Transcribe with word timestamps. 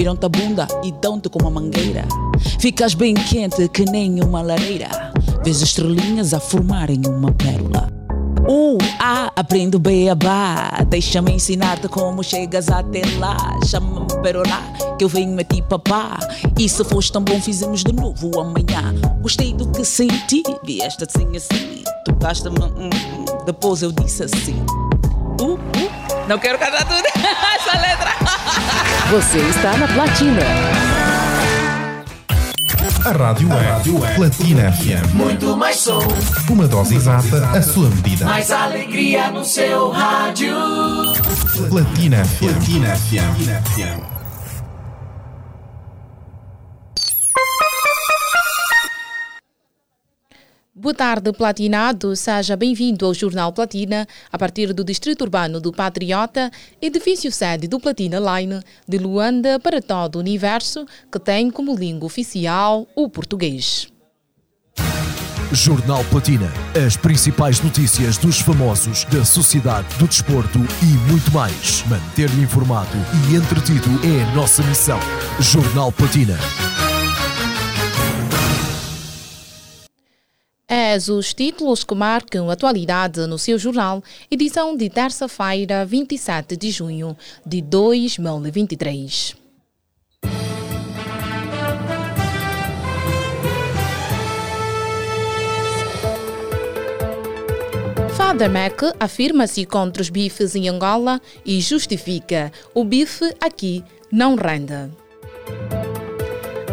viram-te 0.00 0.24
a 0.24 0.28
bunda 0.30 0.66
e 0.82 0.92
dão-te 0.92 1.28
com 1.28 1.40
uma 1.40 1.50
mangueira. 1.50 2.08
Ficas 2.58 2.94
bem 2.94 3.12
quente 3.12 3.68
que 3.68 3.84
nem 3.84 4.22
uma 4.22 4.40
lareira. 4.40 4.88
Vês 5.44 5.60
estrelinhas 5.60 6.32
a 6.32 6.40
formarem 6.40 7.02
uma 7.06 7.30
pérola. 7.32 7.86
Uh, 8.48 8.78
ah, 8.98 9.30
aprendo 9.36 9.78
beabá. 9.78 10.70
Deixa-me 10.88 11.32
ensinar-te 11.32 11.86
como 11.86 12.24
chegas 12.24 12.70
até 12.70 13.02
lá. 13.18 13.36
Chama-me 13.66 14.06
Perolá, 14.22 14.62
que 14.96 15.04
eu 15.04 15.08
venho 15.08 15.38
a 15.38 15.44
ti 15.44 15.60
papá. 15.60 16.18
E 16.58 16.66
se 16.66 16.82
foste 16.82 17.12
tão 17.12 17.22
bom, 17.22 17.38
fizemos 17.38 17.84
de 17.84 17.92
novo 17.92 18.40
amanhã. 18.40 18.94
Gostei 19.20 19.52
do 19.52 19.68
que 19.68 19.84
senti, 19.84 20.42
vieste 20.64 21.04
assim 21.04 21.36
assim. 21.36 21.84
Tocaste-me, 22.06 22.58
hum, 22.58 22.88
hum. 22.88 23.44
depois 23.44 23.82
eu 23.82 23.92
disse 23.92 24.22
assim. 24.22 24.64
Uh, 25.38 25.56
uh, 25.56 26.26
não 26.26 26.38
quero 26.38 26.58
cantar 26.58 26.86
tudo, 26.86 27.04
essa 27.54 27.78
letra. 27.78 28.29
Você 29.10 29.38
está 29.38 29.76
na 29.76 29.88
Platina. 29.88 30.40
A 33.04 33.12
rádio 33.12 33.50
é, 33.52 33.70
rádio 33.70 34.04
é 34.04 34.14
Platina 34.14 34.72
FM. 34.72 35.14
Muito 35.14 35.56
mais 35.56 35.76
som. 35.76 36.06
Uma 36.50 36.68
dose 36.68 36.94
exata, 36.96 37.46
a 37.56 37.62
sua 37.62 37.88
medida. 37.88 38.26
Mais 38.26 38.50
alegria 38.50 39.30
no 39.30 39.44
seu 39.44 39.90
rádio. 39.90 40.54
Platina 41.70 42.24
FM. 42.24 42.38
Platina 42.38 42.96
FM. 42.96 44.19
Boa 50.80 50.94
tarde, 50.94 51.30
Platinado. 51.30 52.16
Seja 52.16 52.56
bem-vindo 52.56 53.04
ao 53.04 53.12
Jornal 53.12 53.52
Platina, 53.52 54.08
a 54.32 54.38
partir 54.38 54.72
do 54.72 54.82
Distrito 54.82 55.20
Urbano 55.20 55.60
do 55.60 55.74
Patriota, 55.74 56.50
edifício 56.80 57.30
sede 57.30 57.68
do 57.68 57.78
Platina 57.78 58.18
Line, 58.18 58.62
de 58.88 58.96
Luanda 58.96 59.60
para 59.60 59.82
todo 59.82 60.16
o 60.16 60.20
universo, 60.20 60.86
que 61.12 61.18
tem 61.18 61.50
como 61.50 61.76
língua 61.76 62.06
oficial 62.06 62.88
o 62.96 63.10
português. 63.10 63.88
Jornal 65.52 66.02
Platina. 66.04 66.50
As 66.74 66.96
principais 66.96 67.60
notícias 67.60 68.16
dos 68.16 68.40
famosos, 68.40 69.04
da 69.04 69.22
sociedade, 69.22 69.86
do 69.98 70.08
desporto 70.08 70.60
e 70.82 71.10
muito 71.12 71.30
mais. 71.30 71.84
Manter-lhe 71.88 72.40
informado 72.40 72.96
e 73.28 73.36
entretido 73.36 73.90
é 74.02 74.22
a 74.22 74.34
nossa 74.34 74.62
missão. 74.62 74.98
Jornal 75.40 75.92
Platina. 75.92 76.38
És 80.72 81.08
os 81.08 81.34
títulos 81.34 81.82
que 81.82 81.96
marcam 81.96 82.48
a 82.48 82.52
atualidade 82.52 83.26
no 83.26 83.36
seu 83.36 83.58
jornal, 83.58 84.00
edição 84.30 84.76
de 84.76 84.88
terça-feira, 84.88 85.84
27 85.84 86.56
de 86.56 86.70
junho 86.70 87.16
de 87.44 87.60
2023. 87.60 89.34
Father 98.16 98.48
Mac 98.48 98.94
afirma-se 99.00 99.66
contra 99.66 100.00
os 100.00 100.08
bifes 100.08 100.54
em 100.54 100.68
Angola 100.68 101.20
e 101.44 101.60
justifica: 101.60 102.52
o 102.72 102.84
bife 102.84 103.34
aqui 103.40 103.82
não 104.12 104.36
rende. 104.36 104.88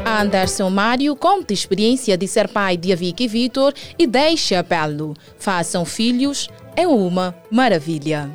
Anderson 0.07 0.69
Mário 0.69 1.13
conta 1.17 1.51
experiência 1.51 2.17
de 2.17 2.29
ser 2.29 2.47
pai 2.47 2.77
de 2.77 2.93
Avic 2.93 3.25
e 3.25 3.27
Vitor 3.27 3.73
e 3.99 4.07
deixa 4.07 4.59
apelo. 4.59 5.13
Façam 5.37 5.83
filhos, 5.83 6.49
é 6.77 6.87
uma 6.87 7.35
maravilha. 7.51 8.31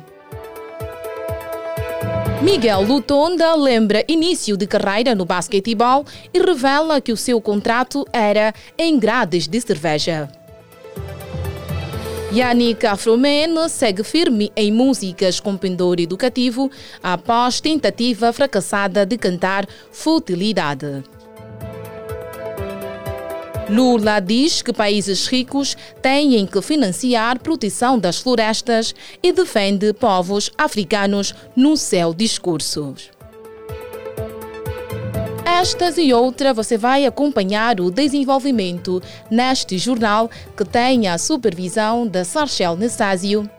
Miguel 2.43 2.83
Lutonda 2.83 3.55
lembra 3.55 4.05
início 4.07 4.55
de 4.55 4.67
carreira 4.67 5.15
no 5.15 5.25
basquetebol 5.25 6.05
e 6.31 6.39
revela 6.39 7.01
que 7.01 7.11
o 7.11 7.17
seu 7.17 7.41
contrato 7.41 8.05
era 8.13 8.53
em 8.77 8.99
grades 8.99 9.47
de 9.47 9.59
cerveja. 9.59 10.29
Yannick 12.31 12.85
Afromen 12.85 13.67
segue 13.67 14.03
firme 14.03 14.51
em 14.55 14.71
músicas 14.71 15.39
com 15.39 15.57
pendor 15.57 15.99
educativo 15.99 16.69
após 17.01 17.59
tentativa 17.59 18.31
fracassada 18.31 19.05
de 19.05 19.17
cantar 19.17 19.67
Futilidade. 19.91 21.03
Lula 23.69 24.19
diz 24.19 24.61
que 24.61 24.73
países 24.73 25.27
ricos 25.27 25.75
têm 26.01 26.45
que 26.45 26.61
financiar 26.61 27.39
proteção 27.39 27.97
das 27.97 28.19
florestas 28.19 28.93
e 29.21 29.31
defende 29.31 29.93
povos 29.93 30.51
africanos 30.57 31.33
no 31.55 31.77
seu 31.77 32.13
discurso. 32.13 32.93
Estas 35.45 35.97
e 35.97 36.11
outras 36.11 36.55
você 36.55 36.77
vai 36.77 37.05
acompanhar 37.05 37.79
o 37.79 37.89
desenvolvimento 37.89 39.01
neste 39.31 39.77
jornal 39.77 40.29
que 40.57 40.65
tem 40.65 41.07
a 41.07 41.17
supervisão 41.17 42.05
da 42.05 42.25
Sarchel 42.25 42.75
Nessásio. 42.75 43.49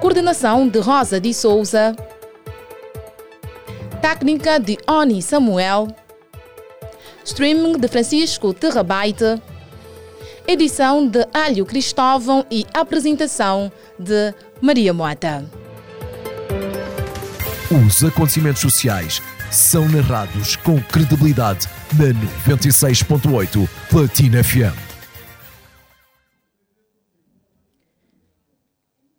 Coordenação 0.00 0.68
de 0.68 0.78
Rosa 0.80 1.20
de 1.20 1.32
Souza. 1.32 1.96
Técnica 4.02 4.58
de 4.58 4.76
Oni 4.86 5.22
Samuel. 5.22 5.88
Streaming 7.24 7.78
de 7.78 7.88
Francisco 7.88 8.52
Terrabaite. 8.52 9.40
Edição 10.46 11.06
de 11.06 11.26
Alho 11.32 11.64
Cristóvão 11.64 12.44
e 12.50 12.66
apresentação 12.74 13.70
de 13.98 14.34
Maria 14.60 14.92
Mota. 14.92 15.44
Os 17.70 18.04
acontecimentos 18.04 18.60
sociais 18.60 19.22
são 19.50 19.88
narrados 19.88 20.56
com 20.56 20.80
credibilidade 20.82 21.68
na 21.94 22.06
96.8 22.54 23.68
Platina 23.88 24.42
FM. 24.42 24.91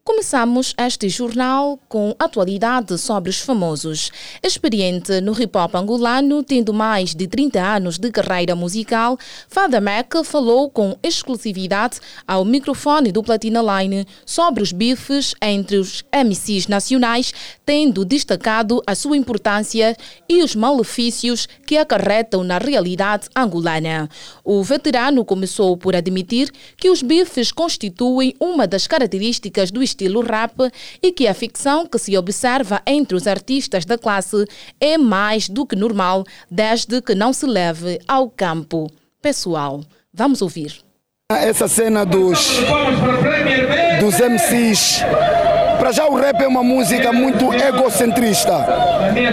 Começamos 0.06 0.74
este 0.78 1.08
jornal 1.08 1.80
com 1.88 2.14
atualidade 2.20 2.98
sobre 2.98 3.30
os 3.30 3.40
famosos. 3.40 4.12
Experiente 4.44 5.22
no 5.22 5.32
hip 5.32 5.58
hop 5.58 5.74
angolano, 5.76 6.44
tendo 6.44 6.74
mais 6.74 7.16
de 7.16 7.26
30 7.26 7.62
anos 7.62 7.98
de 7.98 8.12
carreira 8.12 8.54
musical, 8.54 9.18
Fada 9.48 9.80
Mac 9.80 10.14
falou 10.26 10.70
com 10.70 10.98
exclusividade 11.02 12.02
ao 12.28 12.44
microfone 12.44 13.14
do 13.14 13.24
Platina 13.24 13.62
Line 13.62 14.06
sobre 14.26 14.62
os 14.62 14.74
bifes 14.74 15.36
entre 15.42 15.78
os 15.78 16.04
MCs 16.14 16.68
nacionais, 16.68 17.34
tendo 17.66 18.04
destacado 18.04 18.84
a 18.86 18.96
sua 18.96 19.16
importância 19.16 19.96
e 20.28 20.44
os 20.44 20.54
malefícios 20.54 21.48
que 21.66 21.78
acarretam 21.78 22.44
na 22.44 22.58
realidade 22.58 23.30
angolana. 23.34 24.10
O 24.44 24.62
veterano 24.64 25.24
começou 25.24 25.78
por 25.78 25.96
admitir 25.96 26.52
que 26.76 26.90
os 26.90 27.02
bifes 27.02 27.54
constituem 27.54 28.36
uma 28.38 28.68
das 28.68 28.86
características 28.86 29.72
do 29.72 29.82
estilo 29.94 30.22
rap 30.22 30.70
e 31.02 31.12
que 31.12 31.28
a 31.28 31.34
ficção 31.34 31.86
que 31.86 31.98
se 31.98 32.18
observa 32.18 32.82
entre 32.86 33.16
os 33.16 33.28
artistas 33.28 33.86
da 33.86 33.98
classe 33.98 34.46
é 34.80 34.98
mais 34.98 35.48
do 35.48 35.66
que 35.66 35.76
normal, 35.76 36.24
desde 36.50 37.02
que 37.02 37.16
não 37.16 37.32
se 37.32 37.46
leve 37.46 38.00
ao 38.08 38.30
campo 38.30 38.92
pessoal. 39.22 39.82
Vamos 40.14 40.42
ouvir. 40.42 40.82
Essa 41.32 41.68
cena 41.68 42.06
dos, 42.06 42.60
dos 44.00 44.20
MCs. 44.20 45.02
Para 45.78 45.92
já 45.92 46.06
o 46.06 46.16
rap 46.16 46.42
é 46.42 46.48
uma 46.48 46.64
música 46.64 47.12
muito 47.12 47.54
egocentrista. 47.54 48.66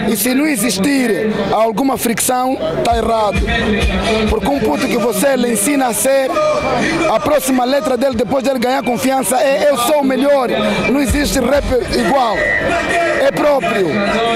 E 0.09 0.15
se 0.15 0.33
não 0.33 0.45
existir 0.45 1.31
alguma 1.51 1.97
fricção, 1.97 2.57
está 2.77 2.97
errado. 2.97 3.39
Porque 4.29 4.47
um 4.47 4.59
puto 4.59 4.87
que 4.87 4.97
você 4.97 5.35
lhe 5.35 5.53
ensina 5.53 5.87
a 5.87 5.93
ser, 5.93 6.29
a 7.13 7.19
próxima 7.19 7.63
letra 7.63 7.95
dele, 7.97 8.15
depois 8.15 8.43
dele 8.43 8.59
ganhar 8.59 8.83
confiança, 8.83 9.37
é 9.37 9.69
eu 9.69 9.77
sou 9.77 10.01
o 10.01 10.03
melhor. 10.03 10.49
Não 10.91 10.99
existe 10.99 11.39
rap 11.39 11.65
igual. 11.97 12.35
É 12.37 13.31
próprio. 13.31 13.87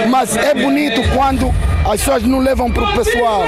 Mas 0.09 0.35
é 0.35 0.53
bonito 0.53 1.01
quando 1.13 1.53
as 1.85 1.99
pessoas 1.99 2.23
não 2.23 2.39
levam 2.39 2.71
para 2.71 2.83
o 2.83 2.93
pessoal. 2.93 3.43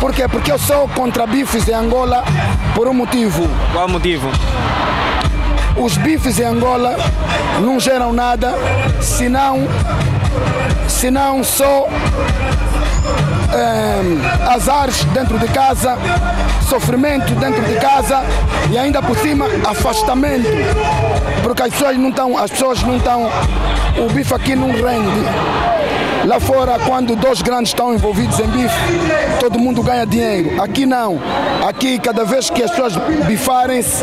Por 0.00 0.12
quê? 0.12 0.28
Porque 0.28 0.52
eu 0.52 0.58
sou 0.58 0.88
contra 0.88 1.26
bifes 1.26 1.66
em 1.68 1.72
Angola 1.72 2.24
por 2.74 2.86
um 2.88 2.92
motivo. 2.92 3.48
Qual 3.72 3.88
motivo? 3.88 4.28
Os 5.76 5.96
bifes 5.98 6.38
em 6.38 6.44
Angola 6.44 6.96
não 7.60 7.78
geram 7.80 8.12
nada, 8.12 8.54
senão, 9.00 9.66
senão 10.88 11.42
só 11.42 11.88
é, 13.52 14.48
azares 14.48 15.04
dentro 15.06 15.38
de 15.38 15.48
casa, 15.48 15.96
sofrimento 16.68 17.34
dentro 17.34 17.62
de 17.62 17.74
casa 17.76 18.22
e 18.70 18.78
ainda 18.78 19.02
por 19.02 19.16
cima 19.18 19.46
afastamento. 19.64 20.48
Porque 21.42 21.62
as 21.62 21.70
pessoas 21.70 21.96
não 21.96 22.08
estão, 22.08 22.38
as 22.38 22.50
pessoas 22.50 22.82
não 22.82 22.96
estão, 22.96 23.30
o 23.98 24.12
bife 24.12 24.34
aqui 24.34 24.54
não 24.56 24.68
rende. 24.68 25.73
Lá 26.26 26.40
fora, 26.40 26.78
quando 26.78 27.14
dois 27.16 27.42
grandes 27.42 27.70
estão 27.70 27.94
envolvidos 27.94 28.38
em 28.40 28.46
bife, 28.46 28.74
todo 29.40 29.58
mundo 29.58 29.82
ganha 29.82 30.06
dinheiro. 30.06 30.62
Aqui 30.62 30.86
não. 30.86 31.20
Aqui, 31.66 31.98
cada 31.98 32.24
vez 32.24 32.48
que 32.48 32.62
as 32.62 32.70
pessoas 32.70 32.96
bifarem-se, 33.26 34.02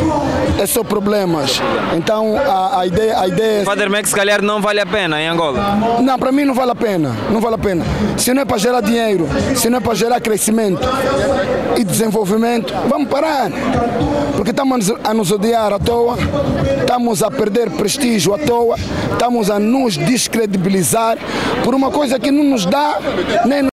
é 0.60 0.66
só 0.66 0.84
problemas. 0.84 1.60
Então, 1.96 2.36
a, 2.36 2.80
a 2.80 2.86
ideia, 2.86 3.18
a 3.18 3.26
ideia 3.26 3.62
é... 3.62 3.64
Father 3.64 3.90
Mac, 3.90 4.06
se 4.06 4.14
calhar, 4.14 4.40
não 4.40 4.60
vale 4.60 4.80
a 4.80 4.86
pena 4.86 5.20
em 5.20 5.26
Angola. 5.26 5.98
Não, 6.00 6.18
para 6.18 6.30
mim 6.30 6.44
não 6.44 6.54
vale 6.54 6.70
a 6.70 6.76
pena. 6.76 7.14
Não 7.30 7.40
vale 7.40 7.56
a 7.56 7.58
pena. 7.58 7.84
Se 8.16 8.32
não 8.32 8.42
é 8.42 8.44
para 8.44 8.58
gerar 8.58 8.80
dinheiro, 8.80 9.28
se 9.56 9.68
não 9.68 9.78
é 9.78 9.80
para 9.80 9.94
gerar 9.94 10.20
crescimento 10.20 10.88
e 11.76 11.84
desenvolvimento, 11.84 12.72
vamos 12.88 13.08
parar. 13.08 13.50
Porque 14.36 14.50
estamos 14.50 14.92
a 15.02 15.14
nos 15.14 15.30
odiar 15.30 15.72
à 15.72 15.78
toa, 15.78 16.16
estamos 16.80 17.22
a 17.22 17.30
perder 17.30 17.70
prestígio 17.70 18.34
à 18.34 18.38
toa, 18.38 18.76
estamos 19.12 19.50
a 19.50 19.58
nos 19.58 19.96
descredibilizar 19.96 21.18
por 21.62 21.74
uma 21.74 21.90
coisa 21.90 22.11
que 22.18 22.30
não 22.30 22.44
nos 22.44 22.66
dá 22.66 22.98
nem 23.46 23.72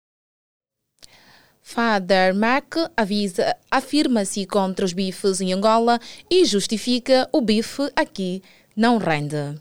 Father 1.62 2.34
Mac 2.34 2.76
avisa, 2.96 3.56
afirma-se 3.70 4.46
contra 4.46 4.84
os 4.84 4.92
bifes 4.92 5.40
em 5.40 5.52
Angola 5.52 5.98
e 6.30 6.44
justifica 6.44 7.28
o 7.32 7.40
bife 7.40 7.90
aqui 7.96 8.42
não 8.76 8.98
rende. 8.98 9.58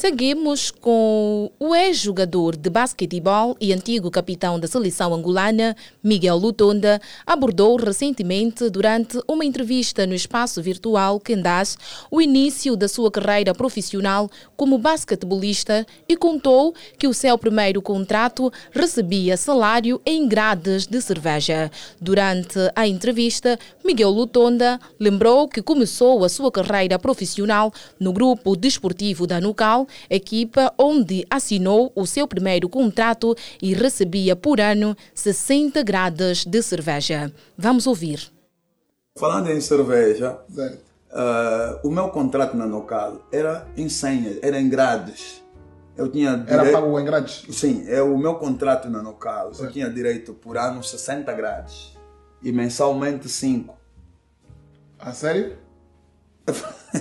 Seguimos 0.00 0.70
com 0.70 1.52
o 1.60 1.74
ex-jogador 1.74 2.56
de 2.56 2.70
basquetebol 2.70 3.54
e 3.60 3.70
antigo 3.70 4.10
capitão 4.10 4.58
da 4.58 4.66
seleção 4.66 5.12
angolana, 5.12 5.76
Miguel 6.02 6.38
Lutonda, 6.38 6.98
abordou 7.26 7.76
recentemente, 7.76 8.70
durante 8.70 9.20
uma 9.28 9.44
entrevista 9.44 10.06
no 10.06 10.14
espaço 10.14 10.62
virtual 10.62 11.20
Kendas, 11.20 11.76
o 12.10 12.18
início 12.22 12.76
da 12.76 12.88
sua 12.88 13.10
carreira 13.10 13.52
profissional 13.52 14.30
como 14.56 14.78
basquetebolista 14.78 15.86
e 16.08 16.16
contou 16.16 16.74
que 16.98 17.06
o 17.06 17.12
seu 17.12 17.36
primeiro 17.36 17.82
contrato 17.82 18.50
recebia 18.72 19.36
salário 19.36 20.00
em 20.06 20.26
grades 20.26 20.86
de 20.86 20.98
cerveja. 21.02 21.70
Durante 22.00 22.58
a 22.74 22.88
entrevista, 22.88 23.58
Miguel 23.84 24.08
Lutonda 24.08 24.80
lembrou 24.98 25.46
que 25.46 25.60
começou 25.60 26.24
a 26.24 26.28
sua 26.30 26.50
carreira 26.50 26.98
profissional 26.98 27.70
no 27.98 28.14
grupo 28.14 28.56
desportivo 28.56 29.26
da 29.26 29.38
Nucal 29.42 29.86
equipa 30.08 30.72
onde 30.78 31.24
assinou 31.30 31.92
o 31.94 32.06
seu 32.06 32.26
primeiro 32.26 32.68
contrato 32.68 33.34
e 33.60 33.74
recebia 33.74 34.34
por 34.36 34.60
ano 34.60 34.96
60 35.14 35.82
gradas 35.82 36.44
de 36.44 36.62
cerveja. 36.62 37.32
Vamos 37.56 37.86
ouvir. 37.86 38.30
Falando 39.18 39.50
em 39.50 39.60
cerveja, 39.60 40.38
uh, 40.50 41.86
o 41.86 41.90
meu 41.90 42.08
contrato 42.08 42.56
na 42.56 42.66
Nocal 42.66 43.26
era 43.32 43.66
em 43.76 43.88
senhas, 43.88 44.38
era 44.42 44.58
em 44.60 44.68
grades. 44.68 45.42
Eu 45.96 46.10
tinha 46.10 46.36
direito... 46.36 46.52
Era 46.52 46.72
pago 46.72 46.98
em 46.98 47.04
grades? 47.04 47.44
Sim, 47.50 47.84
é 47.88 48.00
o 48.00 48.16
meu 48.16 48.36
contrato 48.36 48.88
na 48.88 49.02
Nocal. 49.02 49.52
Eu 49.58 49.70
tinha 49.70 49.90
direito 49.90 50.32
por 50.32 50.56
ano 50.56 50.82
60 50.82 51.32
grades 51.32 51.98
e 52.42 52.52
mensalmente 52.52 53.28
5. 53.28 53.76
A 54.98 55.12
sério? 55.12 55.56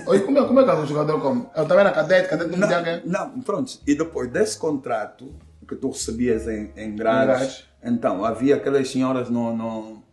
Oi, 0.07 0.19
como 0.21 0.37
é, 0.37 0.45
como 0.45 0.59
é 0.59 0.63
que 0.63 0.71
o 0.71 0.85
jogador 0.85 1.19
come? 1.21 1.45
Ele 1.55 1.65
também 1.65 1.79
era 1.79 1.91
cadete, 1.91 2.29
cadete 2.29 2.55
não, 2.55 2.67
não, 2.67 3.01
não, 3.05 3.41
pronto. 3.41 3.79
E 3.85 3.95
depois 3.95 4.29
desse 4.29 4.57
contrato 4.57 5.33
que 5.67 5.75
tu 5.75 5.89
recebias 5.89 6.47
em, 6.47 6.71
em 6.75 6.95
grades, 6.95 7.65
então 7.83 8.25
havia 8.25 8.55
aquelas 8.55 8.89
senhoras 8.89 9.29
no, 9.29 9.55
no, 9.55 10.03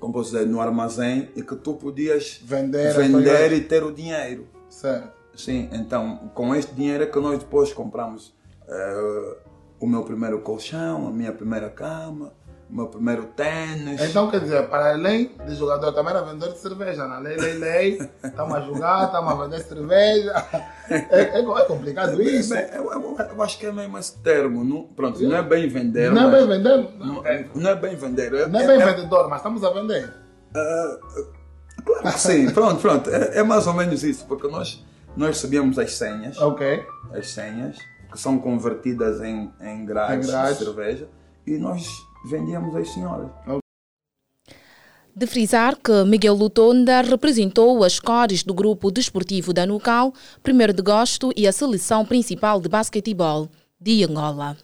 como 0.00 0.12
posso 0.12 0.32
dizer, 0.32 0.46
no 0.46 0.60
armazém 0.60 1.30
e 1.36 1.42
que 1.42 1.54
tu 1.56 1.74
podias 1.74 2.40
vender, 2.44 2.94
vender 2.94 3.52
e 3.52 3.60
ter 3.60 3.82
o 3.82 3.92
dinheiro. 3.92 4.48
Certo. 4.68 5.12
Sim, 5.34 5.68
então 5.72 6.30
com 6.34 6.54
este 6.54 6.74
dinheiro 6.74 7.04
é 7.04 7.06
que 7.06 7.18
nós 7.18 7.38
depois 7.38 7.72
compramos 7.72 8.34
uh, 8.68 9.36
o 9.80 9.86
meu 9.86 10.02
primeiro 10.02 10.40
colchão, 10.40 11.08
a 11.08 11.10
minha 11.10 11.32
primeira 11.32 11.70
cama 11.70 12.32
meu 12.72 12.86
primeiro 12.86 13.26
tênis. 13.36 14.00
Então, 14.00 14.30
quer 14.30 14.40
dizer, 14.40 14.66
para 14.68 14.94
além 14.94 15.30
de 15.46 15.54
jogador, 15.54 15.92
também 15.92 16.14
era 16.14 16.22
vendedor 16.22 16.52
de 16.54 16.58
cerveja, 16.58 17.06
né? 17.06 17.18
Lei, 17.18 17.36
lei, 17.36 17.58
lei, 17.58 18.10
estamos 18.24 18.54
a 18.54 18.60
jogar, 18.62 19.04
estamos 19.04 19.30
a 19.30 19.34
vender 19.44 19.60
cerveja. 19.60 20.46
É, 20.88 21.38
é, 21.38 21.40
é 21.40 21.64
complicado 21.66 22.20
isso. 22.22 22.54
Eu, 22.54 22.90
eu, 22.92 23.16
eu, 23.18 23.42
acho 23.42 23.58
que 23.58 23.66
é 23.66 23.72
mesmo 23.72 23.98
esse 23.98 24.18
termo. 24.18 24.64
Não, 24.64 24.84
pronto, 24.84 25.22
não 25.22 25.36
é 25.36 25.42
bem 25.42 25.68
vender. 25.68 26.10
Não 26.10 26.28
é 26.28 26.38
bem 26.38 26.48
vender? 26.48 26.90
Não, 26.98 27.22
não 27.54 27.70
é 27.70 27.74
bem 27.76 27.94
vender. 27.94 28.48
não 28.48 28.60
é 28.60 28.66
bem 28.66 28.78
vendedor, 28.78 29.28
mas 29.28 29.38
estamos 29.38 29.62
a 29.64 29.70
vender. 29.70 30.12
Claro 31.84 32.02
que 32.02 32.20
sim, 32.20 32.50
pronto, 32.50 32.80
pronto. 32.80 33.10
É, 33.10 33.38
é, 33.38 33.42
mais 33.42 33.66
ou 33.66 33.74
menos 33.74 34.02
isso, 34.02 34.24
porque 34.26 34.48
nós, 34.48 34.84
nós 35.16 35.28
recebíamos 35.28 35.78
as 35.78 35.94
senhas. 35.94 36.38
Ok. 36.38 36.84
As 37.12 37.30
senhas, 37.30 37.76
que 38.10 38.18
são 38.18 38.38
convertidas 38.38 39.20
em, 39.20 39.52
em 39.60 39.84
grades, 39.84 40.26
em 40.26 40.30
grades. 40.30 40.58
de 40.58 40.64
cerveja. 40.64 41.08
E 41.46 41.58
nós 41.58 41.86
vendíamos 42.24 42.74
às 42.74 42.88
senhoras. 42.90 43.30
De 45.14 45.26
frisar 45.26 45.76
que 45.76 46.04
Miguel 46.04 46.34
Lutonda 46.34 47.02
representou 47.02 47.84
as 47.84 48.00
cores 48.00 48.42
do 48.42 48.54
grupo 48.54 48.90
desportivo 48.90 49.52
da 49.52 49.66
Nucal, 49.66 50.14
primeiro 50.42 50.72
de 50.72 50.82
gosto 50.82 51.30
e 51.36 51.46
a 51.46 51.52
seleção 51.52 52.04
principal 52.04 52.60
de 52.60 52.68
basquetebol 52.68 53.50
de 53.78 54.04
Angola. 54.04 54.56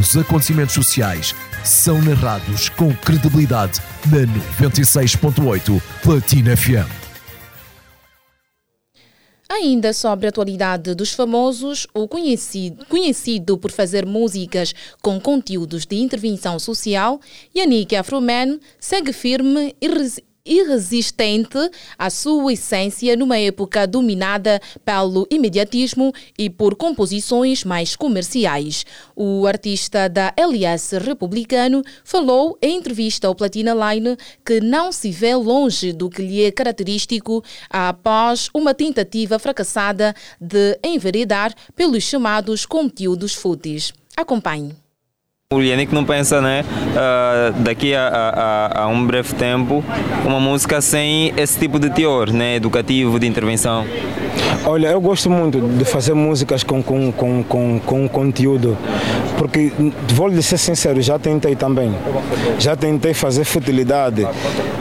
Os 0.00 0.16
acontecimentos 0.16 0.74
sociais 0.74 1.34
são 1.64 2.00
narrados 2.02 2.68
com 2.70 2.94
credibilidade 2.94 3.80
na 4.06 4.20
96.8 4.66 5.80
Platina 6.02 6.56
FM. 6.56 7.07
Ainda 9.50 9.94
sobre 9.94 10.26
a 10.26 10.28
atualidade 10.28 10.94
dos 10.94 11.12
famosos, 11.12 11.86
o 11.94 12.06
conhecido, 12.06 12.84
conhecido 12.84 13.56
por 13.56 13.70
fazer 13.72 14.04
músicas 14.04 14.74
com 15.00 15.18
conteúdos 15.18 15.86
de 15.86 15.96
intervenção 15.96 16.58
social, 16.58 17.18
Yannick 17.56 17.96
Afroman 17.96 18.60
segue 18.78 19.10
firme 19.10 19.74
e 19.80 19.88
irresistente 20.48 21.58
à 21.98 22.08
sua 22.08 22.52
essência 22.52 23.14
numa 23.14 23.38
época 23.38 23.86
dominada 23.86 24.60
pelo 24.84 25.26
imediatismo 25.30 26.12
e 26.38 26.48
por 26.48 26.74
composições 26.74 27.64
mais 27.64 27.94
comerciais. 27.94 28.86
O 29.14 29.46
artista 29.46 30.08
da 30.08 30.32
LS 30.36 30.98
republicano 30.98 31.82
falou 32.02 32.56
em 32.62 32.76
entrevista 32.76 33.28
ao 33.28 33.34
Platina 33.34 33.74
Line 33.74 34.16
que 34.44 34.60
não 34.60 34.90
se 34.90 35.10
vê 35.10 35.34
longe 35.34 35.92
do 35.92 36.08
que 36.08 36.22
lhe 36.22 36.42
é 36.44 36.50
característico 36.50 37.44
após 37.68 38.48
uma 38.54 38.72
tentativa 38.72 39.38
fracassada 39.38 40.14
de 40.40 40.78
enveredar 40.82 41.54
pelos 41.76 42.02
chamados 42.02 42.64
conteúdos 42.64 43.34
fúteis. 43.34 43.92
Acompanhe. 44.16 44.87
O 45.50 45.62
Yannick 45.62 45.94
não 45.94 46.04
pensa, 46.04 46.42
né, 46.42 46.62
uh, 46.62 47.62
daqui 47.62 47.94
a, 47.94 48.06
a, 48.06 48.82
a, 48.82 48.86
um 48.88 49.06
breve 49.06 49.32
tempo, 49.32 49.82
uma 50.26 50.38
música 50.38 50.78
sem 50.82 51.32
esse 51.38 51.58
tipo 51.58 51.78
de 51.78 51.88
teor, 51.88 52.30
né, 52.30 52.56
educativo, 52.56 53.18
de 53.18 53.26
intervenção? 53.26 53.86
Olha, 54.66 54.88
eu 54.88 55.00
gosto 55.00 55.30
muito 55.30 55.58
de 55.58 55.86
fazer 55.86 56.12
músicas 56.12 56.62
com, 56.62 56.82
com, 56.82 57.10
com, 57.10 57.42
com, 57.42 57.80
com 57.80 58.08
conteúdo, 58.10 58.76
porque, 59.38 59.72
vou 60.08 60.28
lhe 60.28 60.42
ser 60.42 60.58
sincero, 60.58 61.00
já 61.00 61.18
tentei 61.18 61.54
também. 61.54 61.94
Já 62.58 62.74
tentei 62.74 63.14
fazer 63.14 63.44
futilidade 63.44 64.26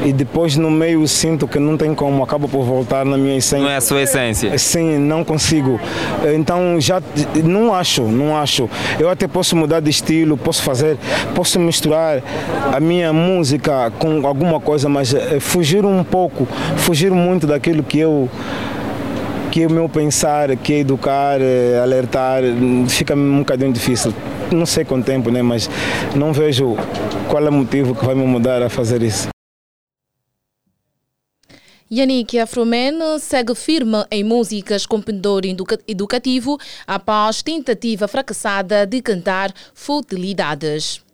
e 0.04 0.12
depois 0.12 0.58
no 0.58 0.72
meio 0.72 1.08
sinto 1.08 1.48
que 1.48 1.60
não 1.60 1.78
tem 1.78 1.94
como, 1.94 2.24
acabo 2.24 2.48
por 2.48 2.64
voltar 2.64 3.06
na 3.06 3.18
minha 3.18 3.38
essência. 3.38 3.64
Não 3.64 3.70
é 3.70 3.78
a 3.78 3.82
sua 3.82 4.02
essência? 4.02 4.58
Sim, 4.58 4.98
não 4.98 5.24
consigo. 5.24 5.80
Então 6.36 6.82
já 6.82 7.02
não 7.44 7.74
acho, 7.74 8.02
não 8.04 8.36
acho. 8.36 8.68
Eu 9.00 9.10
até 9.10 9.28
posso 9.28 9.56
mudar 9.56 9.80
de 9.80 9.92
estilo, 9.92 10.36
posso 10.36 10.64
fazer, 10.64 10.98
posso 11.36 11.60
misturar 11.60 12.22
a 12.74 12.80
minha 12.80 13.14
música 13.14 13.92
com 14.00 14.26
alguma 14.26 14.60
coisa, 14.60 14.90
mas 14.90 15.14
é, 15.14 15.40
fugir 15.40 15.86
um 15.86 16.04
pouco, 16.04 16.48
fugir 16.78 17.12
muito 17.12 17.46
daquilo 17.46 17.84
que 17.84 18.00
eu 18.00 18.28
que 19.52 19.64
é 19.64 19.68
o 19.68 19.72
meu 19.72 19.88
pensar, 19.88 20.56
que 20.58 20.74
é 20.74 20.80
educar, 20.80 21.40
é 21.42 21.80
alertar, 21.82 22.42
fica 22.90 23.16
um 23.16 23.40
bocadinho 23.40 23.72
difícil. 23.72 24.14
Não 24.52 24.66
sei 24.66 24.86
com 24.86 25.00
o 25.00 25.04
tempo, 25.04 25.30
né? 25.30 25.42
mas 25.42 25.70
não 26.16 26.32
vejo 26.32 26.76
qual 27.30 27.46
é 27.46 27.50
o 27.50 27.54
motivo 27.54 27.96
que 27.96 28.06
vai 28.06 28.16
me 28.16 28.26
mudar 28.26 28.62
a 28.62 28.70
fazer 28.70 29.02
isso. 29.02 29.28
Yannick 31.90 32.38
Afromen 32.38 33.00
segue 33.18 33.56
firme 33.56 34.06
em 34.12 34.22
músicas 34.24 34.86
com 34.86 35.02
pendor 35.02 35.46
educa 35.46 35.80
educativo 35.88 36.58
após 36.86 37.42
tentativa 37.42 38.10
fracassada 38.10 38.86
de 38.86 39.02
cantar 39.02 39.54
futilidades. 39.74 41.07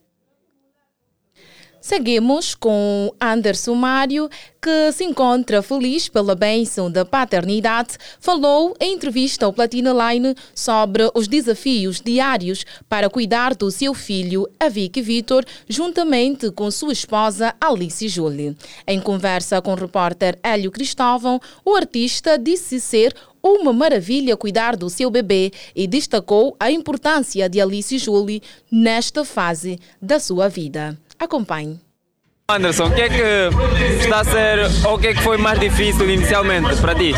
Seguimos 1.84 2.56
com 2.56 3.14
Anderson 3.20 3.76
Mário, 3.76 4.30
que 4.62 4.94
se 4.94 5.04
encontra 5.04 5.62
feliz 5.62 6.08
pela 6.08 6.34
bênção 6.34 6.90
da 6.90 7.04
paternidade, 7.04 7.98
falou 8.22 8.74
em 8.80 8.94
entrevista 8.94 9.46
ao 9.46 9.52
Platina 9.52 9.92
Line 9.92 10.34
sobre 10.56 11.12
os 11.14 11.28
desafios 11.28 12.00
diários 12.00 12.66
para 12.88 13.10
cuidar 13.10 13.54
do 13.54 13.70
seu 13.70 13.94
filho, 13.94 14.48
Avic 14.58 15.02
Vitor, 15.02 15.44
juntamente 15.68 16.50
com 16.52 16.72
sua 16.72 16.94
esposa 16.94 17.54
Alice 17.60 18.08
Julie. 18.08 18.56
Em 18.88 19.02
conversa 19.02 19.62
com 19.62 19.74
o 19.74 19.76
repórter 19.76 20.40
Hélio 20.42 20.72
Cristóvão, 20.72 21.38
o 21.66 21.76
artista 21.76 22.40
disse 22.40 22.80
ser 22.80 23.14
uma 23.44 23.74
maravilha 23.74 24.38
cuidar 24.38 24.78
do 24.78 24.90
seu 24.90 25.12
bebê 25.12 25.52
e 25.76 25.86
destacou 25.86 26.56
a 26.58 26.72
importância 26.72 27.50
de 27.50 27.60
Alice 27.60 27.98
Julie 27.98 28.42
nesta 28.72 29.26
fase 29.26 29.78
da 30.02 30.18
sua 30.18 30.48
vida. 30.48 30.98
Acompanhe. 31.24 31.80
Anderson, 32.50 32.88
o 32.88 32.92
que 32.92 33.02
é 33.02 33.08
que 33.08 34.04
está 34.04 34.20
a 34.20 34.24
ser 34.26 34.60
ou 34.86 34.96
o 34.96 35.00
que 35.00 35.08
é 35.08 35.14
que 35.14 35.22
foi 35.22 35.38
mais 35.38 35.58
difícil 35.58 36.10
inicialmente 36.10 36.76
para 36.82 36.94
ti? 36.94 37.14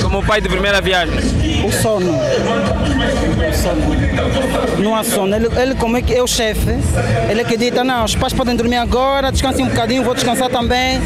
Como 0.00 0.24
pai 0.24 0.40
de 0.40 0.48
primeira 0.48 0.80
viagem? 0.80 1.18
O 1.66 1.72
sono. 1.72 2.12
O 2.12 3.52
sono. 3.52 4.80
Não 4.80 4.94
há 4.94 5.02
sono. 5.02 5.34
Ele, 5.34 5.48
ele 5.60 5.74
como 5.74 5.96
é 5.96 6.02
que 6.02 6.14
é 6.14 6.22
o 6.22 6.28
chefe, 6.28 6.70
ele 7.28 7.40
acredita, 7.40 7.82
não, 7.82 8.04
os 8.04 8.14
pais 8.14 8.32
podem 8.32 8.54
dormir 8.54 8.76
agora, 8.76 9.32
descansem 9.32 9.64
um 9.64 9.68
bocadinho, 9.68 10.04
vou 10.04 10.14
descansar 10.14 10.48
também. 10.48 11.00